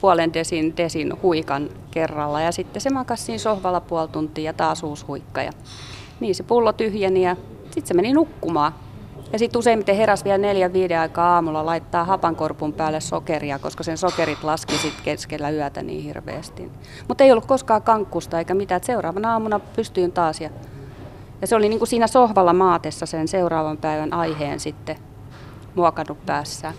[0.00, 4.82] puolen desin, desin huikan kerralla ja sitten se makasi siinä sohvalla puoli tuntia ja taas
[4.82, 5.42] uusi huikka.
[5.42, 5.52] Ja
[6.20, 8.72] niin se pullo tyhjeni ja sitten se meni nukkumaan.
[9.32, 13.98] Ja sitten useimmiten heräs vielä neljän viiden aikaa aamulla laittaa hapankorpun päälle sokeria, koska sen
[13.98, 16.70] sokerit laski sitten keskellä yötä niin hirveästi.
[17.08, 18.76] Mutta ei ollut koskaan kankkusta eikä mitään.
[18.76, 20.50] Et seuraavana aamuna pystyin taas ja,
[21.40, 24.96] ja se oli niin kuin siinä sohvalla maatessa sen seuraavan päivän aiheen sitten
[25.74, 26.72] muokannut päässä.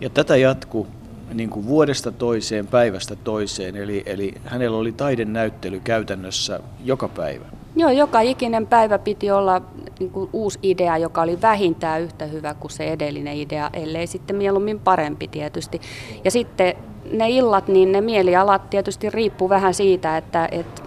[0.00, 0.86] Ja tätä jatkuu
[1.34, 7.57] niin kuin vuodesta toiseen, päivästä toiseen, eli, eli hänellä oli taidenäyttely käytännössä joka päivä.
[7.78, 9.62] Joo, joka ikinen päivä piti olla
[9.98, 14.36] niin kuin uusi idea, joka oli vähintään yhtä hyvä kuin se edellinen idea, ellei sitten
[14.36, 15.80] mieluummin parempi tietysti.
[16.24, 16.74] Ja sitten
[17.12, 20.82] ne illat, niin ne mielialat tietysti riippuu vähän siitä, että, että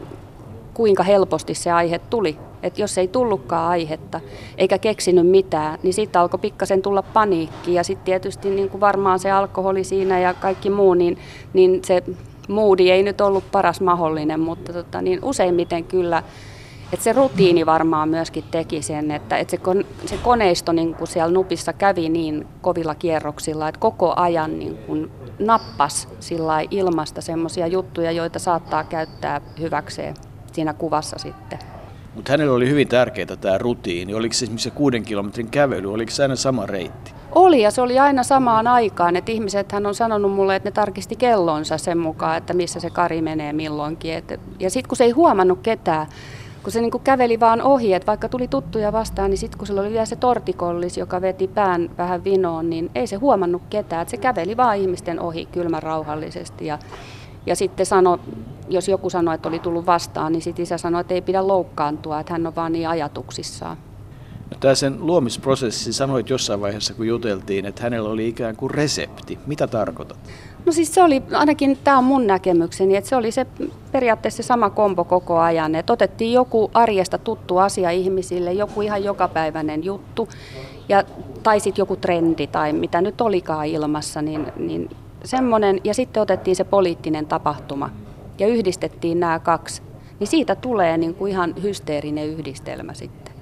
[0.73, 2.37] kuinka helposti se aihe tuli.
[2.63, 4.19] Että jos ei tullutkaan aihetta
[4.57, 7.73] eikä keksinyt mitään, niin siitä alkoi pikkasen tulla paniikki.
[7.73, 11.17] Ja sitten tietysti niin kuin varmaan se alkoholi siinä ja kaikki muu, niin,
[11.53, 12.03] niin se
[12.47, 16.23] moodi ei nyt ollut paras mahdollinen, mutta tota, niin useimmiten kyllä
[16.93, 21.07] et se rutiini varmaan myöskin teki sen, että, että se, kon, se koneisto niin kuin
[21.07, 27.67] siellä nupissa kävi niin kovilla kierroksilla, että koko ajan niin kuin nappas sillä ilmasta semmoisia
[27.67, 30.15] juttuja, joita saattaa käyttää hyväkseen
[30.51, 31.59] siinä kuvassa sitten.
[32.15, 34.13] Mutta hänellä oli hyvin tärkeää tämä rutiini.
[34.13, 37.13] Oliko se esimerkiksi se kuuden kilometrin kävely, oliko se aina sama reitti?
[37.31, 39.15] Oli ja se oli aina samaan aikaan.
[39.15, 42.89] Että ihmiset hän on sanonut mulle, että ne tarkisti kellonsa sen mukaan, että missä se
[42.89, 44.13] kari menee milloinkin.
[44.13, 46.07] Et, ja sitten kun se ei huomannut ketään,
[46.63, 49.67] kun se niin kuin käveli vaan ohi, että vaikka tuli tuttuja vastaan, niin sitten kun
[49.67, 54.01] sillä oli vielä se tortikollis, joka veti pään vähän vinoon, niin ei se huomannut ketään.
[54.01, 56.79] Että se käveli vaan ihmisten ohi kylmän rauhallisesti ja,
[57.45, 58.19] ja sitten sano,
[58.69, 62.19] jos joku sanoi, että oli tullut vastaan, niin sitten isä sanoi, että ei pidä loukkaantua,
[62.19, 63.77] että hän on vaan niin ajatuksissaan.
[64.51, 69.39] No, tämä sen luomisprosessi, sanoit jossain vaiheessa, kun juteltiin, että hänellä oli ikään kuin resepti.
[69.45, 70.17] Mitä tarkoitat?
[70.65, 73.45] No siis se oli, ainakin tämä on mun näkemykseni, että se oli se
[73.91, 75.75] periaatteessa sama kombo koko ajan.
[75.75, 80.29] Että otettiin joku arjesta tuttu asia ihmisille, joku ihan jokapäiväinen juttu,
[80.89, 81.03] ja,
[81.43, 84.89] tai sitten joku trendi tai mitä nyt olikaan ilmassa, niin, niin
[85.23, 85.81] semmoinen.
[85.83, 87.89] Ja sitten otettiin se poliittinen tapahtuma
[88.39, 89.81] ja yhdistettiin nämä kaksi.
[90.19, 93.33] Niin siitä tulee niin kuin ihan hysteerinen yhdistelmä sitten.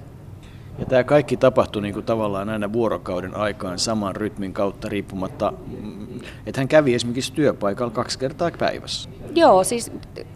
[0.79, 6.08] Ja tämä kaikki tapahtui niin kuin tavallaan aina vuorokauden aikaan saman rytmin kautta riippumatta, mm,
[6.45, 9.10] että hän kävi esimerkiksi työpaikalla kaksi kertaa päivässä.
[9.36, 9.91] Joo, siis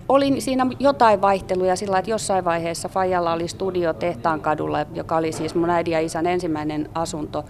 [0.10, 5.32] oli siinä jotain vaihteluja sillä, että jossain vaiheessa Fajalla oli studio Tehtaan kadulla, joka oli
[5.32, 7.46] siis mun äidin ja isän ensimmäinen asunto.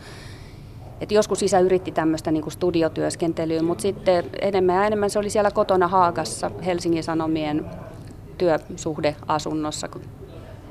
[1.01, 5.29] Et joskus isä yritti tämmöistä niin kuin studiotyöskentelyä, mutta sitten enemmän ja enemmän se oli
[5.29, 7.65] siellä kotona Haagassa Helsingin Sanomien
[8.37, 9.89] työsuhdeasunnossa,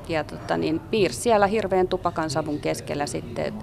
[0.09, 3.45] ja tota, niin piirsi siellä hirveän tupakan savun keskellä sitten.
[3.45, 3.53] Et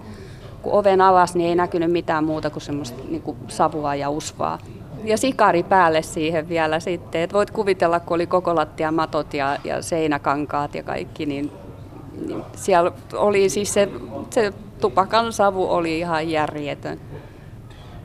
[0.62, 4.58] kun oven avasi, niin ei näkynyt mitään muuta kuin semmoista niin kuin savua ja usvaa.
[5.04, 7.20] Ja sikari päälle siihen vielä sitten.
[7.20, 11.52] Et voit kuvitella, kun oli koko lattia matot ja, ja seinäkankaat ja kaikki, niin,
[12.26, 13.88] niin siellä oli siis se,
[14.30, 17.00] se tupakan savu oli ihan järjetön.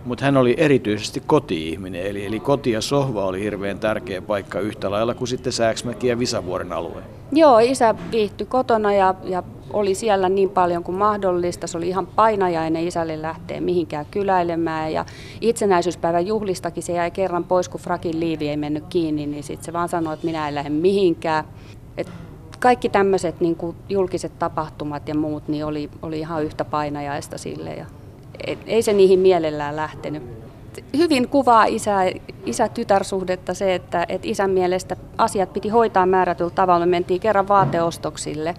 [0.05, 4.91] Mutta hän oli erityisesti koti-ihminen, eli, eli koti ja sohva oli hirveän tärkeä paikka yhtä
[4.91, 7.03] lailla kuin sitten Sääksmäki ja Visavuoren alue.
[7.31, 11.67] Joo, isä viihtyi kotona ja, ja oli siellä niin paljon kuin mahdollista.
[11.67, 14.93] Se oli ihan painajainen isälle lähteä mihinkään kyläilemään.
[14.93, 15.05] Ja
[15.41, 19.73] itsenäisyyspäivän juhlistakin se jäi kerran pois, kun frakin liivi ei mennyt kiinni, niin sitten se
[19.73, 21.45] vaan sanoi, että minä en lähde mihinkään.
[21.97, 22.11] Et
[22.59, 23.57] kaikki tämmöiset niin
[23.89, 27.73] julkiset tapahtumat ja muut niin oli, oli ihan yhtä painajaista sille.
[27.73, 27.85] Ja
[28.65, 30.23] ei se niihin mielellään lähtenyt.
[30.97, 31.99] Hyvin kuvaa isä,
[32.45, 36.85] isä-tytärsuhdetta se, että, että isän mielestä asiat piti hoitaa määrätyllä tavalla.
[36.85, 38.55] Me mentiin kerran vaateostoksille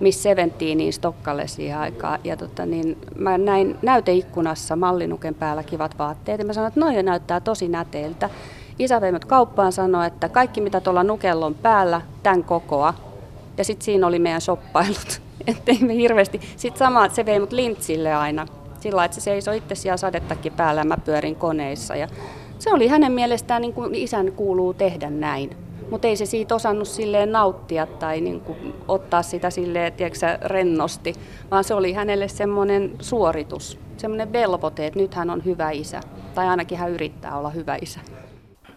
[0.00, 2.20] Miss Seventeenin Stokkalle siihen aikaan.
[2.24, 7.04] Ja tota, niin, mä näin näyteikkunassa mallinuken päällä kivat vaatteet ja mä sanoin, että noin
[7.04, 8.30] näyttää tosi näteiltä.
[8.78, 12.94] Isä vei kauppaan sanoi, että kaikki mitä tuolla nukellon päällä, tämän kokoa.
[13.58, 15.20] Ja sitten siinä oli meidän shoppailut.
[15.46, 16.40] Että me hirveästi.
[16.56, 18.46] Sitten sama, se vei mut lintsille aina.
[18.80, 21.96] Sillä että se seisoi itse siellä sadettakin päällä ja mä pyörin koneissa.
[21.96, 22.08] Ja
[22.58, 25.56] se oli hänen mielestään niin kuin isän kuuluu tehdä näin.
[25.90, 31.14] Mutta ei se siitä osannut silleen nauttia tai niin kuin ottaa sitä silleen, tiedätkö, rennosti,
[31.50, 36.00] vaan se oli hänelle semmoinen suoritus, semmoinen velvoite, että nyt hän on hyvä isä.
[36.34, 38.00] Tai ainakin hän yrittää olla hyvä isä.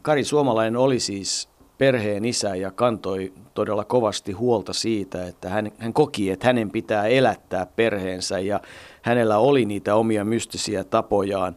[0.02, 5.94] Kari Suomalainen oli siis perheen isä ja kantoi todella kovasti huolta siitä, että hän, hän
[5.94, 8.60] koki, että hänen pitää elättää perheensä ja
[9.04, 11.56] hänellä oli niitä omia mystisiä tapojaan,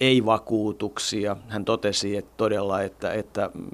[0.00, 1.36] ei vakuutuksia.
[1.48, 3.64] Hän totesi että todella, että, että mm,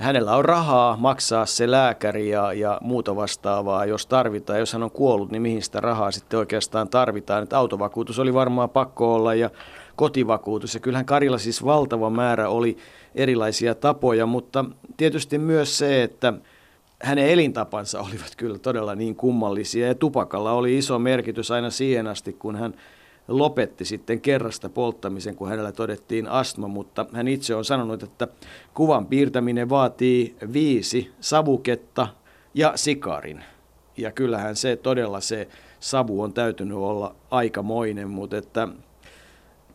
[0.00, 4.58] hänellä on rahaa maksaa se lääkäri ja, ja muuta vastaavaa, jos tarvitaan.
[4.58, 7.42] Jos hän on kuollut, niin mihin sitä rahaa sitten oikeastaan tarvitaan.
[7.42, 9.50] Että autovakuutus oli varmaan pakko olla ja
[9.96, 10.74] kotivakuutus.
[10.74, 12.76] Ja kyllähän Karilla siis valtava määrä oli
[13.14, 14.64] erilaisia tapoja, mutta
[14.96, 16.32] tietysti myös se, että
[17.02, 22.32] hänen elintapansa olivat kyllä todella niin kummallisia ja tupakalla oli iso merkitys aina siihen asti,
[22.32, 22.74] kun hän
[23.28, 28.28] lopetti sitten kerrasta polttamisen, kun hänellä todettiin astma, mutta hän itse on sanonut, että
[28.74, 32.08] kuvan piirtäminen vaatii viisi savuketta
[32.54, 33.44] ja sikarin.
[33.96, 35.48] Ja kyllähän se todella se
[35.80, 38.68] savu on täytynyt olla aikamoinen, mutta että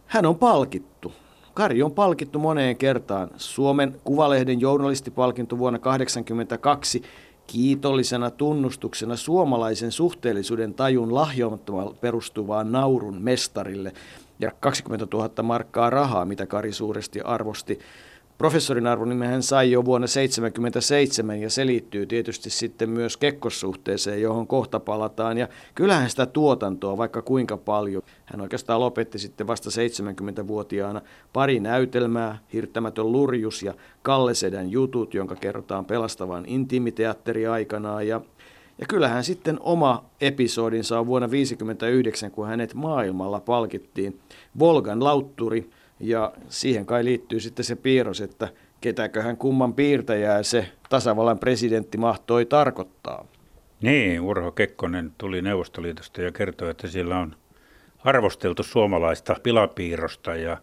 [0.05, 1.13] hän on palkittu.
[1.53, 3.29] Kari on palkittu moneen kertaan.
[3.37, 7.01] Suomen Kuvalehden journalistipalkinto vuonna 1982
[7.47, 13.93] kiitollisena tunnustuksena suomalaisen suhteellisuuden tajun lahjomattomalla perustuvaan naurun mestarille
[14.39, 17.79] ja 20 000 markkaa rahaa, mitä Kari suuresti arvosti.
[18.41, 24.47] Professorin arvonimen hän sai jo vuonna 1977 ja se liittyy tietysti sitten myös kekkossuhteeseen, johon
[24.47, 25.37] kohta palataan.
[25.37, 28.03] Ja kyllähän sitä tuotantoa vaikka kuinka paljon.
[28.25, 31.01] Hän oikeastaan lopetti sitten vasta 70-vuotiaana
[31.33, 38.07] pari näytelmää, Hirttämätön lurjus ja Kalle Sedän jutut, jonka kerrotaan pelastavan intiimiteatteri aikanaan.
[38.07, 38.21] Ja
[38.77, 44.19] ja kyllähän sitten oma episodinsa on vuonna 1959, kun hänet maailmalla palkittiin
[44.59, 45.69] Volgan lautturi–
[46.01, 48.47] ja siihen kai liittyy sitten se piirros, että
[48.81, 53.25] ketäköhän kumman piirtäjää se tasavallan presidentti mahtoi tarkoittaa.
[53.81, 57.35] Niin, Urho Kekkonen tuli Neuvostoliitosta ja kertoi, että siellä on
[58.03, 60.57] arvosteltu suomalaista pilapiirrosta ja,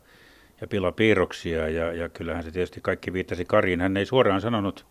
[0.61, 1.69] ja pilapiirroksia.
[1.69, 3.81] Ja, ja kyllähän se tietysti kaikki viittasi Kariin.
[3.81, 4.87] Hän ei suoraan sanonut,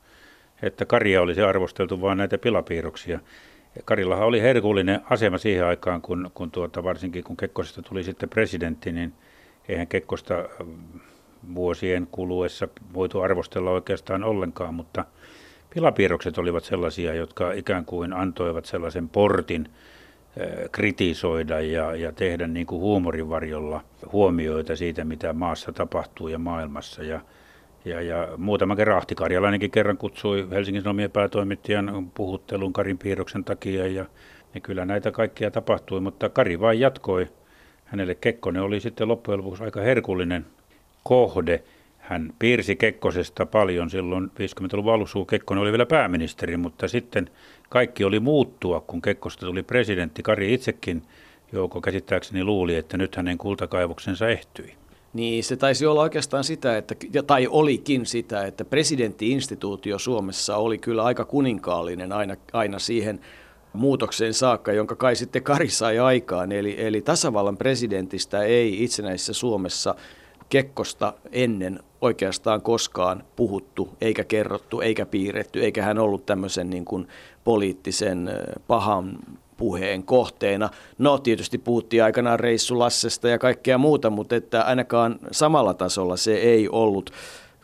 [0.62, 3.20] että Karia olisi arvosteltu, vaan näitä pilapiirroksia.
[3.86, 8.92] Karillahan oli herkullinen asema siihen aikaan, kun, kun tuota, varsinkin kun Kekkosesta tuli sitten presidentti,
[8.92, 9.14] niin–
[9.70, 10.70] eihän Kekkosta ähm,
[11.56, 15.06] vuosien kuluessa voitu arvostella oikeastaan ollenkaan, mutta
[15.74, 22.66] pilapiirrokset olivat sellaisia, jotka ikään kuin antoivat sellaisen portin äh, kritisoida ja, ja tehdä niin
[22.66, 27.04] kuin huumorin varjolla huomioita siitä, mitä maassa tapahtuu ja maailmassa.
[27.04, 27.22] Ja,
[27.86, 33.88] ja, ja muutama kerran Ahti Karjalainenkin kerran kutsui Helsingin Sanomien päätoimittajan puhuttelun Karin piirroksen takia
[33.88, 34.06] ja,
[34.54, 37.28] ja kyllä näitä kaikkia tapahtui, mutta Kari vain jatkoi
[37.88, 40.46] hänelle Kekkonen oli sitten loppujen lopuksi aika herkullinen
[41.04, 41.64] kohde.
[41.98, 47.30] Hän piirsi Kekkosesta paljon silloin 50-luvun alussa, kun Kekkonen oli vielä pääministeri, mutta sitten
[47.70, 50.24] kaikki oli muuttua, kun Kekkosta tuli presidentti.
[50.24, 51.02] Kari itsekin
[51.52, 54.76] Jouko käsittääkseni luuli, että nyt hänen kultakaivoksensa ehtyi.
[55.14, 56.96] Niin, se taisi olla oikeastaan sitä, että,
[57.28, 63.20] tai olikin sitä, että presidenttiinstituutio Suomessa oli kyllä aika kuninkaallinen aina, aina siihen
[63.74, 66.52] muutokseen saakka, jonka kai sitten Kari sai aikaan.
[66.52, 69.96] Eli, eli tasavallan presidentistä ei itsenäisessä Suomessa
[70.50, 77.08] Kekkosta ennen oikeastaan koskaan puhuttu, eikä kerrottu, eikä piirretty, eikä hän ollut tämmöisen niin kuin
[77.44, 78.32] poliittisen
[78.68, 79.18] pahan
[79.58, 80.70] puheen kohteena.
[80.98, 86.70] No tietysti puhuttiin aikanaan reissulassesta ja kaikkea muuta, mutta että ainakaan samalla tasolla se ei
[86.70, 87.12] ollut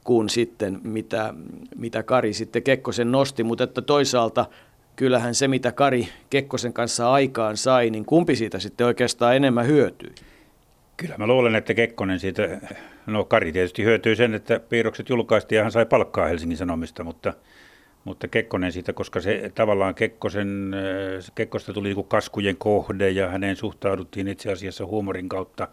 [0.04, 1.34] kuin sitten mitä,
[1.76, 4.46] mitä Kari sitten Kekkosen nosti, mutta että toisaalta
[4.96, 10.14] kyllähän se, mitä Kari Kekkosen kanssa aikaan sai, niin kumpi siitä sitten oikeastaan enemmän hyötyy?
[10.98, 12.60] Kyllä mä luulen, että Kekkonen siitä,
[13.06, 17.34] no Kari tietysti hyötyy sen, että piirrokset julkaistiin ja hän sai palkkaa Helsingin Sanomista, mutta,
[18.04, 20.76] mutta Kekkonen siitä, koska se tavallaan Kekkosen,
[21.36, 25.68] Kekkosta tuli niin kaskujen kohde ja häneen suhtauduttiin itse asiassa huumorin kautta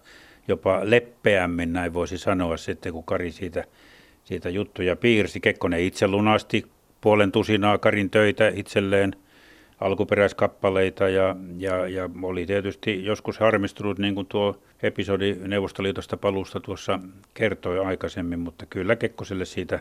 [0.48, 3.64] jopa leppeämmin, näin voisi sanoa sitten, kun Kari siitä,
[4.24, 5.40] siitä juttuja piirsi.
[5.40, 6.64] Kekkonen itse lunasti
[7.00, 9.12] puolen tusinaa Karin töitä itselleen,
[9.80, 17.00] alkuperäiskappaleita ja, ja, ja oli tietysti joskus harmistunut, niin kuin tuo episodi Neuvostoliitosta paluusta tuossa
[17.34, 19.80] kertoi aikaisemmin, mutta kyllä Kekkoselle siitä,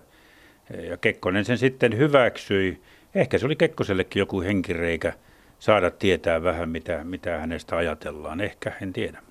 [0.90, 2.82] ja Kekkonen sen sitten hyväksyi.
[3.16, 5.14] Ehkä se oli Kekkosellekin joku henkireikä
[5.60, 8.42] saada tietää vähän, mitä, mitä hänestä ajatellaan.
[8.42, 9.22] Ehkä, en tiedä.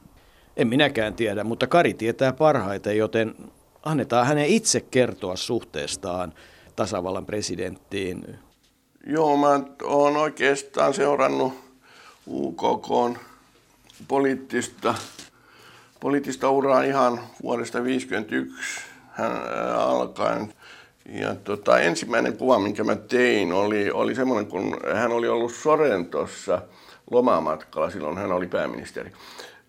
[0.56, 3.34] En minäkään tiedä, mutta Kari tietää parhaiten, joten
[3.82, 6.32] annetaan hänen itse kertoa suhteestaan
[6.78, 8.38] tasavallan presidenttiin.
[9.06, 11.52] Joo, mä oon oikeastaan seurannut
[12.26, 13.18] UKK
[14.08, 14.94] poliittista,
[16.00, 19.32] poliittista uraa ihan vuodesta 1951 hän
[19.74, 20.54] alkaen.
[21.08, 26.62] Ja tota, ensimmäinen kuva, minkä mä tein, oli, oli semmoinen, kun hän oli ollut Sorentossa
[27.10, 29.12] lomamatkalla, silloin hän oli pääministeri.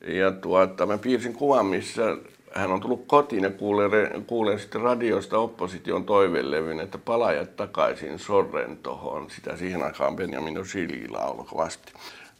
[0.08, 2.18] Ja tuota, mä piirsin kuvan, missä
[2.56, 9.30] hän on tullut kotiin ja kuulee, kuulee sitten radiosta opposition toivellevyn, että palajat takaisin Sorrentohon.
[9.30, 11.94] Sitä siihen aikaan Benjamin Osili lauloi kovasti.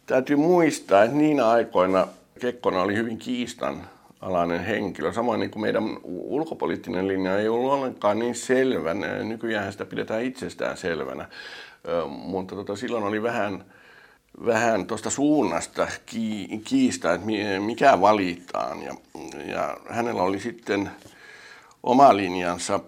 [0.06, 2.08] Täytyy muistaa, että niinä aikoina
[2.40, 3.82] Kekkonen oli hyvin kiistan
[4.20, 5.12] alainen henkilö.
[5.12, 8.94] Samoin niin kuin meidän ulkopoliittinen linja ei ollut ollenkaan niin selvä.
[9.24, 11.28] Nykyään sitä pidetään itsestään selvänä.
[12.08, 13.64] Mutta tota, silloin oli vähän,
[14.46, 15.88] vähän tuosta suunnasta
[16.64, 17.26] kiista, että
[17.60, 18.82] mikä valitaan.
[18.82, 18.94] Ja,
[19.46, 20.90] ja hänellä oli sitten
[21.82, 22.80] oma linjansa.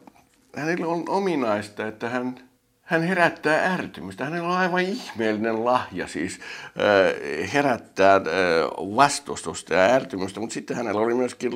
[0.57, 2.39] Hänellä on ominaista, että hän
[2.83, 4.25] hän herättää ärtymystä.
[4.25, 6.41] Hänellä on aivan ihmeellinen lahja siis
[7.53, 8.21] herättää
[8.79, 11.53] vastustusta ja ärtymystä, mutta sitten hänellä oli myöskin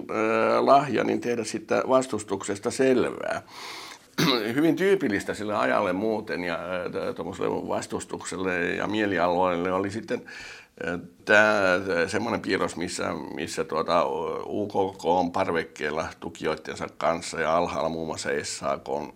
[0.61, 3.43] lahja niin tehdä sitä vastustuksesta selvää.
[4.55, 6.59] Hyvin tyypillistä sille ajalle muuten ja
[7.17, 10.23] tuommoiselle vastustukselle ja mielialoille oli sitten
[11.25, 11.53] tämä
[12.07, 13.05] semmoinen piirros, missä,
[13.35, 14.05] missä tuota,
[14.47, 19.13] UKK on parvekkeella tukijoittensa kanssa ja alhaalla muun muassa SAK on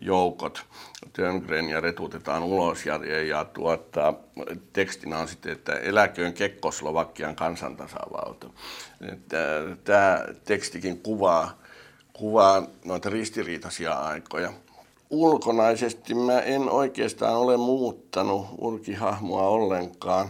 [0.00, 0.64] joukot
[1.70, 4.14] ja retuutetaan ulos ja, ja, ja tuota,
[4.72, 8.50] tekstinä on sitten, että eläköön Kekkoslovakian kansantasavalta.
[9.84, 11.58] Tämä tekstikin kuvaa,
[12.14, 14.52] kuvaa noita ristiriitaisia aikoja.
[15.10, 20.28] Ulkonaisesti mä en oikeastaan ole muuttanut urkihahmoa ollenkaan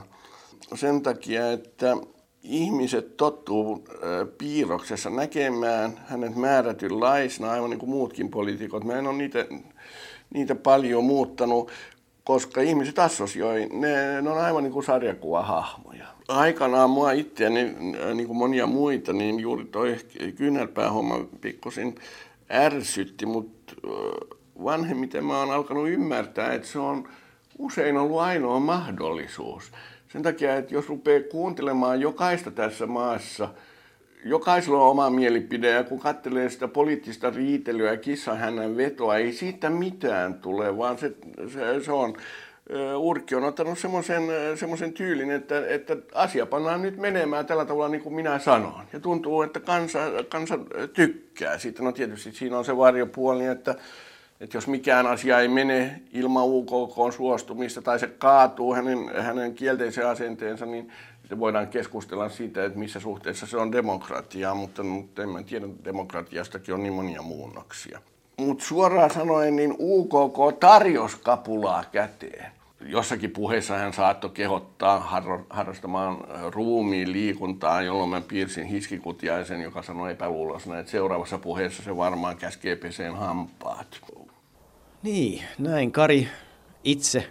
[0.75, 1.97] sen takia, että
[2.43, 3.89] ihmiset tottuu
[4.39, 8.85] piirroksessa näkemään hänet määrätynlaisena, aivan niin kuin muutkin poliitikot.
[8.85, 9.47] Mä en ole niitä,
[10.35, 11.71] niitä paljon muuttanut,
[12.25, 16.14] koska ihmiset assosioi, ne, ne on aivan niin kuin sarjakuvahahmoja.
[16.29, 17.75] Aikanaan mua itseäni,
[18.15, 19.97] niin kuin monia muita, niin juuri toi
[20.37, 21.95] kyynärpäähomma pikkusin
[22.51, 23.75] ärsytti, mutta
[24.65, 27.09] vanhemmiten mä oon alkanut ymmärtää, että se on
[27.59, 29.73] usein ollut ainoa mahdollisuus.
[30.09, 33.49] Sen takia, että jos rupeaa kuuntelemaan jokaista tässä maassa,
[34.25, 37.93] jokaisella on oma mielipide ja kun katselee sitä poliittista riitelyä
[38.27, 41.13] ja hänen vetoa, ei siitä mitään tule, vaan se,
[41.53, 42.17] se, se on,
[42.97, 48.15] Urkki on ottanut semmoisen, tyylin, että, että asia pannaan nyt menemään tällä tavalla niin kuin
[48.15, 48.83] minä sanon.
[48.93, 49.99] Ja tuntuu, että kansa,
[50.29, 50.59] kansa
[50.93, 51.83] tykkää siitä.
[51.83, 53.75] No tietysti siinä on se varjopuoli, että
[54.41, 60.09] että jos mikään asia ei mene ilman UKK suostumista tai se kaatuu hänen, hänen kielteisen
[60.09, 65.29] asenteensa, niin sitten voidaan keskustella siitä, että missä suhteessa se on demokratiaa, mutta, mutta en
[65.29, 68.01] mä tiedä, demokratiastakin on niin monia muunnoksia.
[68.37, 72.53] Mutta suoraan sanoen, niin UKK tarjosi kapulaa käteen.
[72.81, 75.01] Jossakin puheessa hän saattoi kehottaa
[75.51, 76.17] harrastamaan
[76.51, 82.77] ruumiin liikuntaa, jolloin mä piirsin hiskikutiaisen, joka sanoi epäluulosena, että seuraavassa puheessa se varmaan käskee
[82.77, 84.01] peseen hampaat.
[85.03, 86.29] Niin, näin Kari
[86.85, 87.27] itse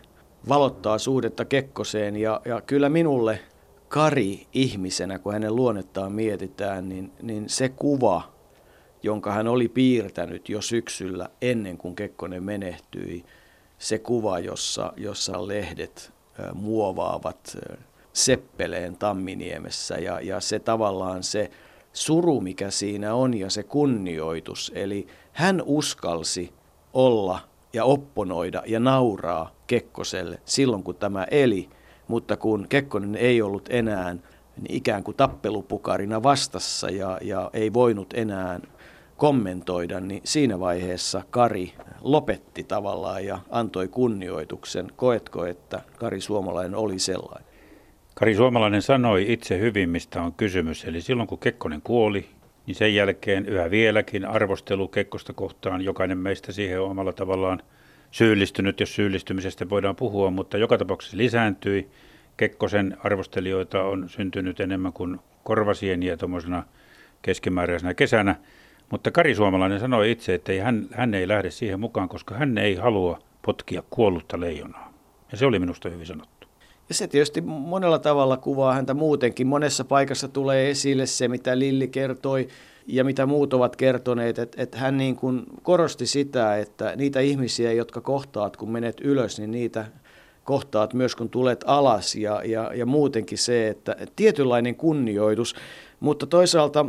[0.50, 3.40] valottaa suhdetta Kekkoseen ja, ja kyllä minulle
[3.88, 8.33] Kari ihmisenä, kun hänen luonnettaan mietitään, niin, niin se kuva,
[9.04, 13.26] jonka hän oli piirtänyt jo syksyllä ennen kuin Kekkonen menehtyi,
[13.78, 16.14] se kuva, jossa, jossa lehdet
[16.54, 17.58] muovaavat
[18.14, 21.52] Seppeleen Tamminiemessä ja, ja se tavallaan se
[21.94, 24.72] suru, mikä siinä on ja se kunnioitus.
[24.76, 26.54] Eli hän uskalsi
[26.94, 27.40] olla
[27.74, 31.70] ja opponoida ja nauraa Kekkoselle silloin, kun tämä eli,
[32.08, 38.14] mutta kun Kekkonen ei ollut enää niin ikään kuin tappelupukarina vastassa ja, ja ei voinut
[38.14, 38.60] enää
[39.24, 44.88] kommentoida, niin siinä vaiheessa Kari lopetti tavallaan ja antoi kunnioituksen.
[44.96, 47.48] Koetko, että Kari Suomalainen oli sellainen?
[48.16, 50.86] Kari Suomalainen sanoi itse hyvin, mistä on kysymys.
[50.86, 52.26] Eli silloin kun Kekkonen kuoli,
[52.66, 57.62] niin sen jälkeen yhä vieläkin arvostelu Kekkosta kohtaan, jokainen meistä siihen on omalla tavallaan
[58.12, 61.90] syyllistynyt, jos syyllistymisestä voidaan puhua, mutta joka tapauksessa lisääntyi.
[62.38, 66.64] Kekkosen arvostelijoita on syntynyt enemmän kuin korvasieniä tuommoisena
[67.22, 68.36] keskimääräisenä kesänä.
[68.94, 72.58] Mutta Kari Suomalainen sanoi itse, että ei, hän, hän ei lähde siihen mukaan, koska hän
[72.58, 74.94] ei halua potkia kuollutta leijonaa.
[75.32, 76.48] Ja se oli minusta hyvin sanottu.
[76.90, 79.48] Ja se tietysti monella tavalla kuvaa häntä muutenkin.
[79.48, 82.48] Monessa paikassa tulee esille se, mitä Lilli kertoi
[82.88, 87.72] ja mitä muut ovat kertoneet, että, että hän niin kuin korosti sitä, että niitä ihmisiä,
[87.72, 89.86] jotka kohtaat, kun menet ylös, niin niitä
[90.44, 95.56] kohtaat myös kun tulet alas ja, ja, ja muutenkin se, että tietynlainen kunnioitus,
[96.00, 96.86] mutta toisaalta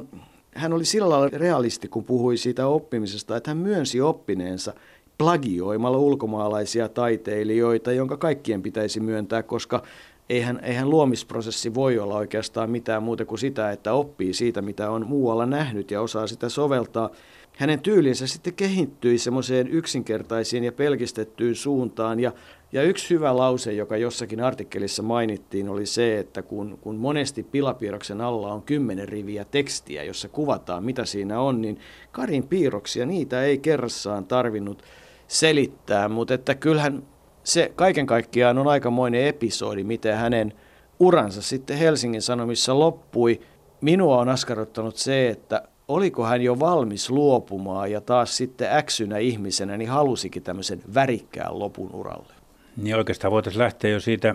[0.54, 4.74] hän oli sillä lailla realisti, kun puhui siitä oppimisesta, että hän myönsi oppineensa
[5.18, 9.82] plagioimalla ulkomaalaisia taiteilijoita, jonka kaikkien pitäisi myöntää, koska
[10.28, 15.06] eihän, eihän luomisprosessi voi olla oikeastaan mitään muuta kuin sitä, että oppii siitä, mitä on
[15.06, 17.10] muualla nähnyt ja osaa sitä soveltaa.
[17.56, 22.32] Hänen tyylinsä sitten kehittyi semmoiseen yksinkertaisiin ja pelkistettyyn suuntaan ja
[22.74, 28.20] ja yksi hyvä lause, joka jossakin artikkelissa mainittiin, oli se, että kun, kun monesti pilapiirroksen
[28.20, 31.78] alla on kymmenen riviä tekstiä, jossa kuvataan, mitä siinä on, niin
[32.12, 34.82] Karin piirroksia, niitä ei kerrassaan tarvinnut
[35.28, 37.02] selittää, mutta että kyllähän
[37.44, 40.52] se kaiken kaikkiaan on aikamoinen episodi, miten hänen
[41.00, 43.40] uransa sitten Helsingin Sanomissa loppui.
[43.80, 49.76] Minua on askarruttanut se, että oliko hän jo valmis luopumaan ja taas sitten äksynä ihmisenä
[49.76, 52.34] niin halusikin tämmöisen värikkään lopun uralle.
[52.76, 54.34] Niin oikeastaan voitaisiin lähteä jo siitä,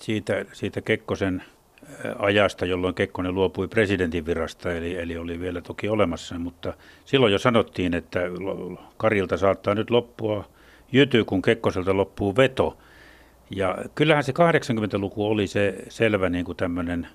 [0.00, 1.42] siitä, siitä Kekkosen
[2.18, 6.74] ajasta, jolloin Kekkonen luopui presidentin virasta, eli, eli oli vielä toki olemassa, mutta
[7.04, 8.20] silloin jo sanottiin, että
[8.96, 10.44] Karilta saattaa nyt loppua
[10.92, 12.78] jyty, kun Kekkoselta loppuu veto.
[13.50, 17.08] Ja kyllähän se 80-luku oli se selvä niin kuin tämmöinen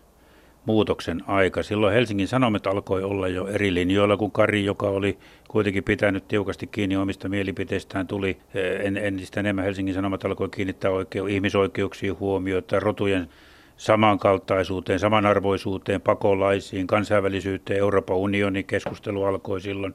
[0.65, 1.63] muutoksen aika.
[1.63, 6.67] Silloin Helsingin Sanomat alkoi olla jo eri linjoilla kuin Kari, joka oli kuitenkin pitänyt tiukasti
[6.67, 8.07] kiinni omista mielipiteistään.
[8.07, 8.37] Tuli
[8.79, 13.29] en, entistä enemmän Helsingin Sanomat alkoi kiinnittää oikeu, ihmisoikeuksiin huomiota, rotujen
[13.77, 19.93] samankaltaisuuteen, samanarvoisuuteen, pakolaisiin, kansainvälisyyteen, Euroopan unionin keskustelu alkoi silloin,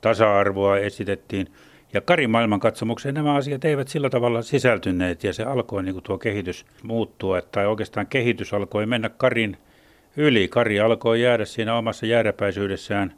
[0.00, 1.46] tasa-arvoa esitettiin.
[1.92, 6.18] Ja Karin maailmankatsomukseen nämä asiat eivät sillä tavalla sisältyneet ja se alkoi niin kuin tuo
[6.18, 9.56] kehitys muuttua, tai oikeastaan kehitys alkoi mennä Karin
[10.16, 10.48] yli.
[10.48, 13.14] Kari alkoi jäädä siinä omassa jääräpäisyydessään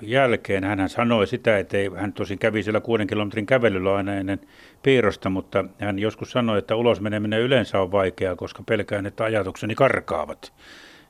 [0.00, 0.64] jälkeen.
[0.64, 4.40] Hän sanoi sitä, että ei, hän tosin kävi siellä kuuden kilometrin kävelyllä aina ennen
[4.82, 9.74] piirrosta, mutta hän joskus sanoi, että ulos meneminen yleensä on vaikeaa, koska pelkään, että ajatukseni
[9.74, 10.52] karkaavat.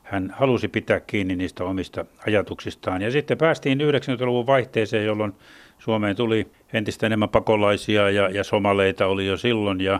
[0.03, 3.01] Hän halusi pitää kiinni niistä omista ajatuksistaan.
[3.01, 5.33] Ja sitten päästiin 90-luvun vaihteeseen, jolloin
[5.79, 9.81] Suomeen tuli entistä enemmän pakolaisia ja, ja somaleita oli jo silloin.
[9.81, 9.99] Ja,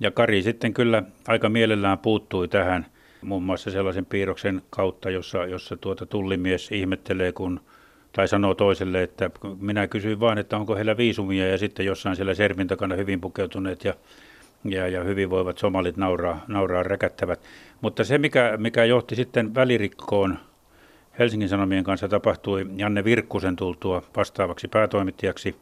[0.00, 2.86] ja Kari sitten kyllä aika mielellään puuttui tähän–
[3.22, 7.60] muun muassa sellaisen piirroksen kautta, jossa, jossa tuota tullimies ihmettelee, kun
[8.12, 12.34] tai sanoo toiselle, että minä kysyin vain, että onko heillä viisumia ja sitten jossain siellä
[12.34, 13.94] servin takana hyvin pukeutuneet ja,
[14.64, 17.40] ja, ja hyvin voivat somalit nauraa, nauraa räkättävät.
[17.80, 20.38] Mutta se, mikä, mikä johti sitten välirikkoon
[21.18, 25.56] Helsingin Sanomien kanssa tapahtui Janne Virkkusen tultua vastaavaksi päätoimittajaksi.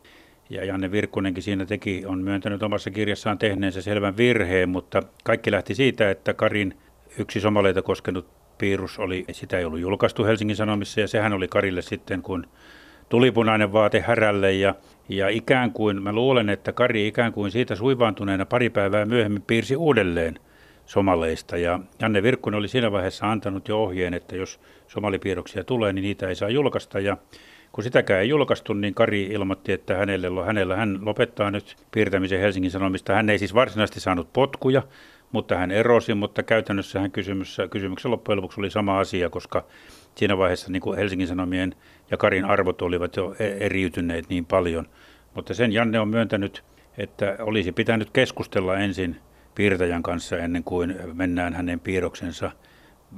[0.50, 5.74] Ja Janne Virkkunenkin siinä teki, on myöntänyt omassa kirjassaan tehneensä selvän virheen, mutta kaikki lähti
[5.74, 6.74] siitä, että Karin–
[7.18, 8.26] Yksi somaleita koskenut
[8.58, 12.46] piirus oli, sitä ei ollut julkaistu Helsingin Sanomissa ja sehän oli Karille sitten kun
[13.08, 14.74] tulipunainen vaate härälle ja,
[15.08, 19.76] ja ikään kuin, mä luulen, että Kari ikään kuin siitä suivaantuneena pari päivää myöhemmin piirsi
[19.76, 20.38] uudelleen
[20.86, 26.02] somaleista ja Janne Virkkunen oli siinä vaiheessa antanut jo ohjeen, että jos somalipiirroksia tulee, niin
[26.02, 27.16] niitä ei saa julkaista ja
[27.72, 32.70] kun sitäkään ei julkaistu, niin Kari ilmoitti, että hänellä, hänellä hän lopettaa nyt piirtämisen Helsingin
[32.70, 33.14] Sanomista.
[33.14, 34.82] Hän ei siis varsinaisesti saanut potkuja,
[35.36, 39.64] mutta hän erosi, mutta käytännössä hän kysymys, kysymyksen loppujen lopuksi oli sama asia, koska
[40.14, 41.74] siinä vaiheessa niin kuin Helsingin Sanomien
[42.10, 44.88] ja Karin arvot olivat jo e- eriytyneet niin paljon.
[45.34, 46.64] Mutta sen Janne on myöntänyt,
[46.98, 49.16] että olisi pitänyt keskustella ensin
[49.54, 52.50] piirtäjän kanssa ennen kuin mennään hänen piirroksensa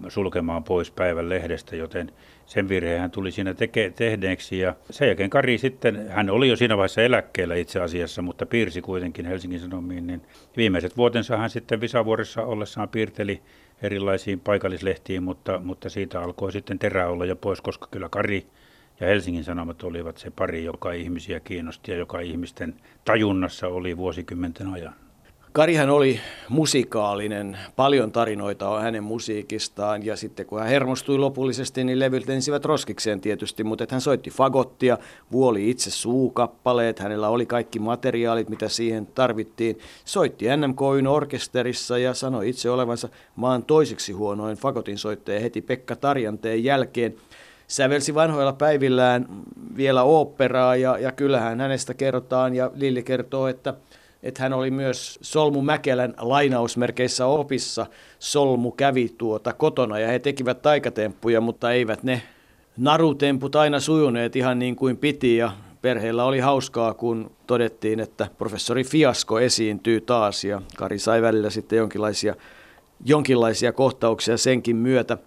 [0.08, 2.12] sulkemaan pois päivän lehdestä, joten
[2.46, 4.58] sen virheen hän tuli siinä teke, tehneeksi.
[4.58, 8.82] Ja sen jälkeen Kari sitten, hän oli jo siinä vaiheessa eläkkeellä itse asiassa, mutta piirsi
[8.82, 10.22] kuitenkin Helsingin Sanomiin, niin
[10.56, 13.42] viimeiset vuotensa hän sitten Visavuoressa ollessaan piirteli
[13.82, 18.46] erilaisiin paikallislehtiin, mutta, mutta siitä alkoi sitten terä olla jo pois, koska kyllä Kari
[19.00, 22.74] ja Helsingin Sanomat olivat se pari, joka ihmisiä kiinnosti ja joka ihmisten
[23.04, 25.07] tajunnassa oli vuosikymmenten ajan.
[25.58, 30.06] Karihan oli musikaalinen, paljon tarinoita on hänen musiikistaan.
[30.06, 34.98] Ja sitten kun hän hermostui lopullisesti, niin levyt ensivät roskikseen tietysti, mutta hän soitti fagottia,
[35.32, 39.78] vuoli itse suukappaleet, hänellä oli kaikki materiaalit, mitä siihen tarvittiin.
[40.04, 46.64] Soitti NMKyn orkesterissa ja sanoi itse olevansa maan toiseksi huonoin fagotin soittaja heti Pekka Tarjanteen
[46.64, 47.14] jälkeen.
[47.68, 49.28] Sävelsi vanhoilla päivillään
[49.76, 52.54] vielä oopperaa ja, ja kyllähän hänestä kerrotaan.
[52.54, 53.74] Ja Lilli kertoo, että–
[54.22, 57.86] että hän oli myös Solmu Mäkelän lainausmerkeissä opissa.
[58.18, 62.22] Solmu kävi tuota kotona ja he tekivät taikatemppuja, mutta eivät ne
[62.76, 65.52] narutemput aina sujuneet ihan niin kuin piti ja
[65.82, 71.76] perheellä oli hauskaa, kun todettiin, että professori Fiasko esiintyy taas ja Kari sai välillä sitten
[71.76, 72.34] jonkinlaisia,
[73.04, 75.18] jonkinlaisia kohtauksia senkin myötä.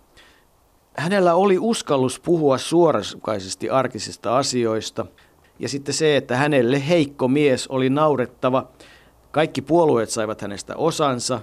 [0.97, 5.05] Hänellä oli uskallus puhua suoraskaisesti arkisista asioista–
[5.61, 8.67] ja sitten se, että hänelle heikko mies oli naurettava.
[9.31, 11.41] Kaikki puolueet saivat hänestä osansa.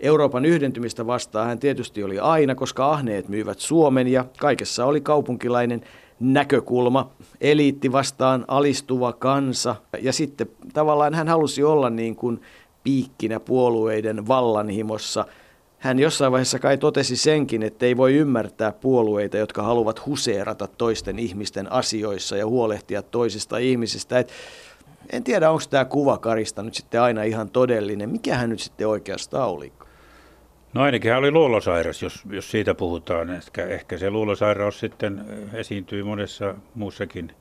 [0.00, 5.80] Euroopan yhdentymistä vastaan hän tietysti oli aina, koska ahneet myyvät Suomen ja kaikessa oli kaupunkilainen
[6.20, 7.10] näkökulma,
[7.40, 9.76] eliitti vastaan alistuva kansa.
[10.00, 12.40] Ja sitten tavallaan hän halusi olla niin kuin
[12.82, 15.26] piikkinä puolueiden vallanhimossa.
[15.84, 21.18] Hän jossain vaiheessa kai totesi senkin, että ei voi ymmärtää puolueita, jotka haluavat huseerata toisten
[21.18, 24.18] ihmisten asioissa ja huolehtia toisista ihmisistä.
[24.18, 24.32] Et
[25.12, 28.10] en tiedä, onko tämä kuva Karista nyt sitten aina ihan todellinen.
[28.10, 29.72] Mikä hän nyt sitten oikeastaan oli?
[30.74, 33.30] No ainakin hän oli luulosairas, jos, jos siitä puhutaan.
[33.30, 37.32] Ehkä, ehkä se luulosairaus sitten esiintyi monessa muussakin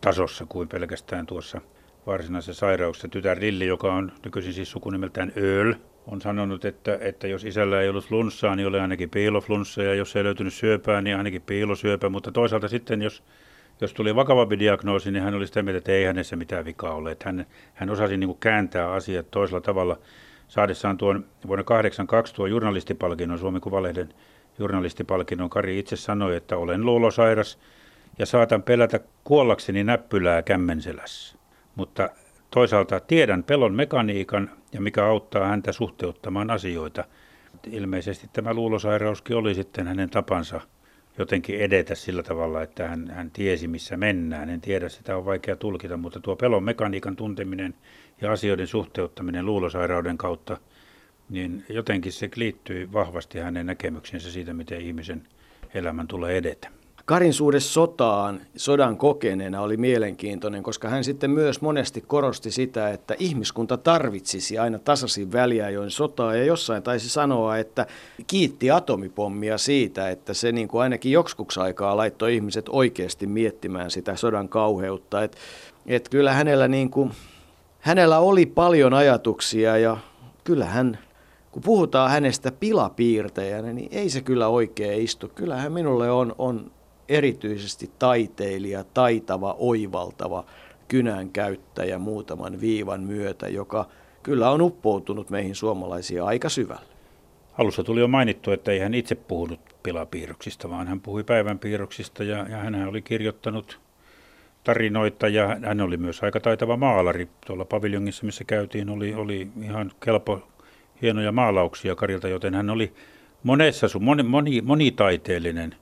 [0.00, 1.60] tasossa kuin pelkästään tuossa
[2.06, 3.08] varsinaisessa sairauksessa.
[3.08, 5.74] Tytär Lilli, joka on nykyisin siis sukunimeltään Öl,
[6.06, 10.16] on sanonut, että, että jos isällä ei ollut flunssaa, niin oli ainakin piiloflunssa, ja jos
[10.16, 12.08] ei löytynyt syöpää, niin ainakin piilosyöpä.
[12.08, 13.22] Mutta toisaalta sitten, jos,
[13.80, 17.10] jos tuli vakavampi diagnoosi, niin hän oli sitä mieltä, että ei hänessä mitään vikaa ole.
[17.10, 19.98] Että hän, hän osasi niin kuin kääntää asiat toisella tavalla–
[20.52, 21.14] saadessaan tuon
[21.46, 24.14] vuonna 1982 tuon journalistipalkinnon, Suomen Kuvalehden
[24.58, 27.58] journalistipalkinnon, Kari itse sanoi, että olen luulosairas
[28.18, 31.36] ja saatan pelätä kuollakseni näppylää kämmenselässä.
[31.74, 32.10] Mutta
[32.52, 37.04] toisaalta tiedän pelon mekaniikan ja mikä auttaa häntä suhteuttamaan asioita.
[37.70, 40.60] Ilmeisesti tämä luulosairauskin oli sitten hänen tapansa
[41.18, 44.50] jotenkin edetä sillä tavalla, että hän, hän tiesi missä mennään.
[44.50, 47.74] En tiedä, sitä on vaikea tulkita, mutta tuo pelon mekaniikan tunteminen
[48.20, 50.56] ja asioiden suhteuttaminen luulosairauden kautta,
[51.28, 55.28] niin jotenkin se liittyy vahvasti hänen näkemyksensä siitä, miten ihmisen
[55.74, 56.81] elämän tulee edetä.
[57.04, 63.14] Karin suhde sotaan, sodan kokeneena oli mielenkiintoinen, koska hän sitten myös monesti korosti sitä, että
[63.18, 67.86] ihmiskunta tarvitsisi aina tasaisin väliajoin sotaa ja jossain taisi sanoa, että
[68.26, 74.16] kiitti atomipommia siitä, että se niin kuin ainakin joksikuksi aikaa laittoi ihmiset oikeasti miettimään sitä
[74.16, 75.22] sodan kauheutta.
[75.22, 75.38] Että
[75.86, 77.12] et kyllä hänellä niin kuin
[77.78, 79.96] hänellä oli paljon ajatuksia ja
[80.44, 80.98] kyllä hän,
[81.50, 85.28] kun puhutaan hänestä pilapiirtäjänä, niin ei se kyllä oikein istu.
[85.34, 86.70] Kyllähän minulle on, on
[87.08, 90.44] erityisesti taiteilija, taitava, oivaltava
[90.88, 93.88] kynän käyttäjä muutaman viivan myötä, joka
[94.22, 96.92] kyllä on uppoutunut meihin suomalaisia aika syvälle.
[97.58, 102.36] Alussa tuli jo mainittu, että ei hän itse puhunut pilapiirroksista, vaan hän puhui päivänpiirroksista ja,
[102.48, 103.80] ja hän oli kirjoittanut
[104.64, 107.28] tarinoita ja hän oli myös aika taitava maalari.
[107.46, 110.48] Tuolla paviljongissa, missä käytiin, oli, oli ihan kelpo
[111.02, 112.92] hienoja maalauksia Karilta, joten hän oli
[113.42, 115.74] monessa moni, moni, monitaiteellinen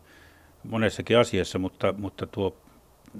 [0.64, 2.56] monessakin asiassa, mutta, mutta tuo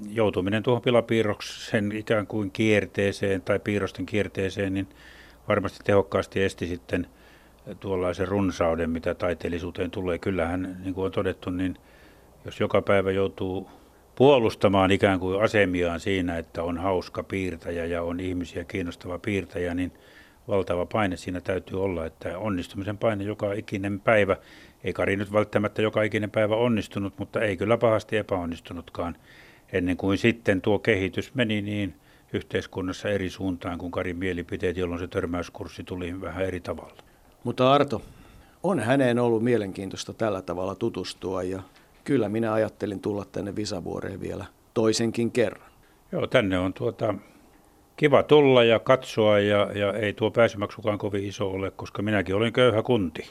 [0.09, 4.87] joutuminen tuohon pilapiirroksen ikään kuin kierteeseen tai piirrosten kierteeseen, niin
[5.47, 7.07] varmasti tehokkaasti esti sitten
[7.79, 10.19] tuollaisen runsauden, mitä taiteellisuuteen tulee.
[10.19, 11.75] Kyllähän, niin kuin on todettu, niin
[12.45, 13.69] jos joka päivä joutuu
[14.15, 19.91] puolustamaan ikään kuin asemiaan siinä, että on hauska piirtäjä ja on ihmisiä kiinnostava piirtäjä, niin
[20.47, 24.37] valtava paine siinä täytyy olla, että onnistumisen paine joka ikinen päivä,
[24.83, 29.17] ei Kari nyt välttämättä joka ikinen päivä onnistunut, mutta ei kyllä pahasti epäonnistunutkaan
[29.71, 31.95] ennen kuin sitten tuo kehitys meni niin
[32.33, 37.03] yhteiskunnassa eri suuntaan kuin Karin mielipiteet, jolloin se törmäyskurssi tuli vähän eri tavalla.
[37.43, 38.01] Mutta Arto,
[38.63, 41.61] on häneen ollut mielenkiintoista tällä tavalla tutustua ja
[42.03, 45.71] kyllä minä ajattelin tulla tänne Visavuoreen vielä toisenkin kerran.
[46.11, 47.13] Joo, tänne on tuota,
[47.97, 52.53] kiva tulla ja katsoa ja, ja ei tuo pääsymaksukaan kovin iso ole, koska minäkin olen
[52.53, 53.29] köyhä kunti.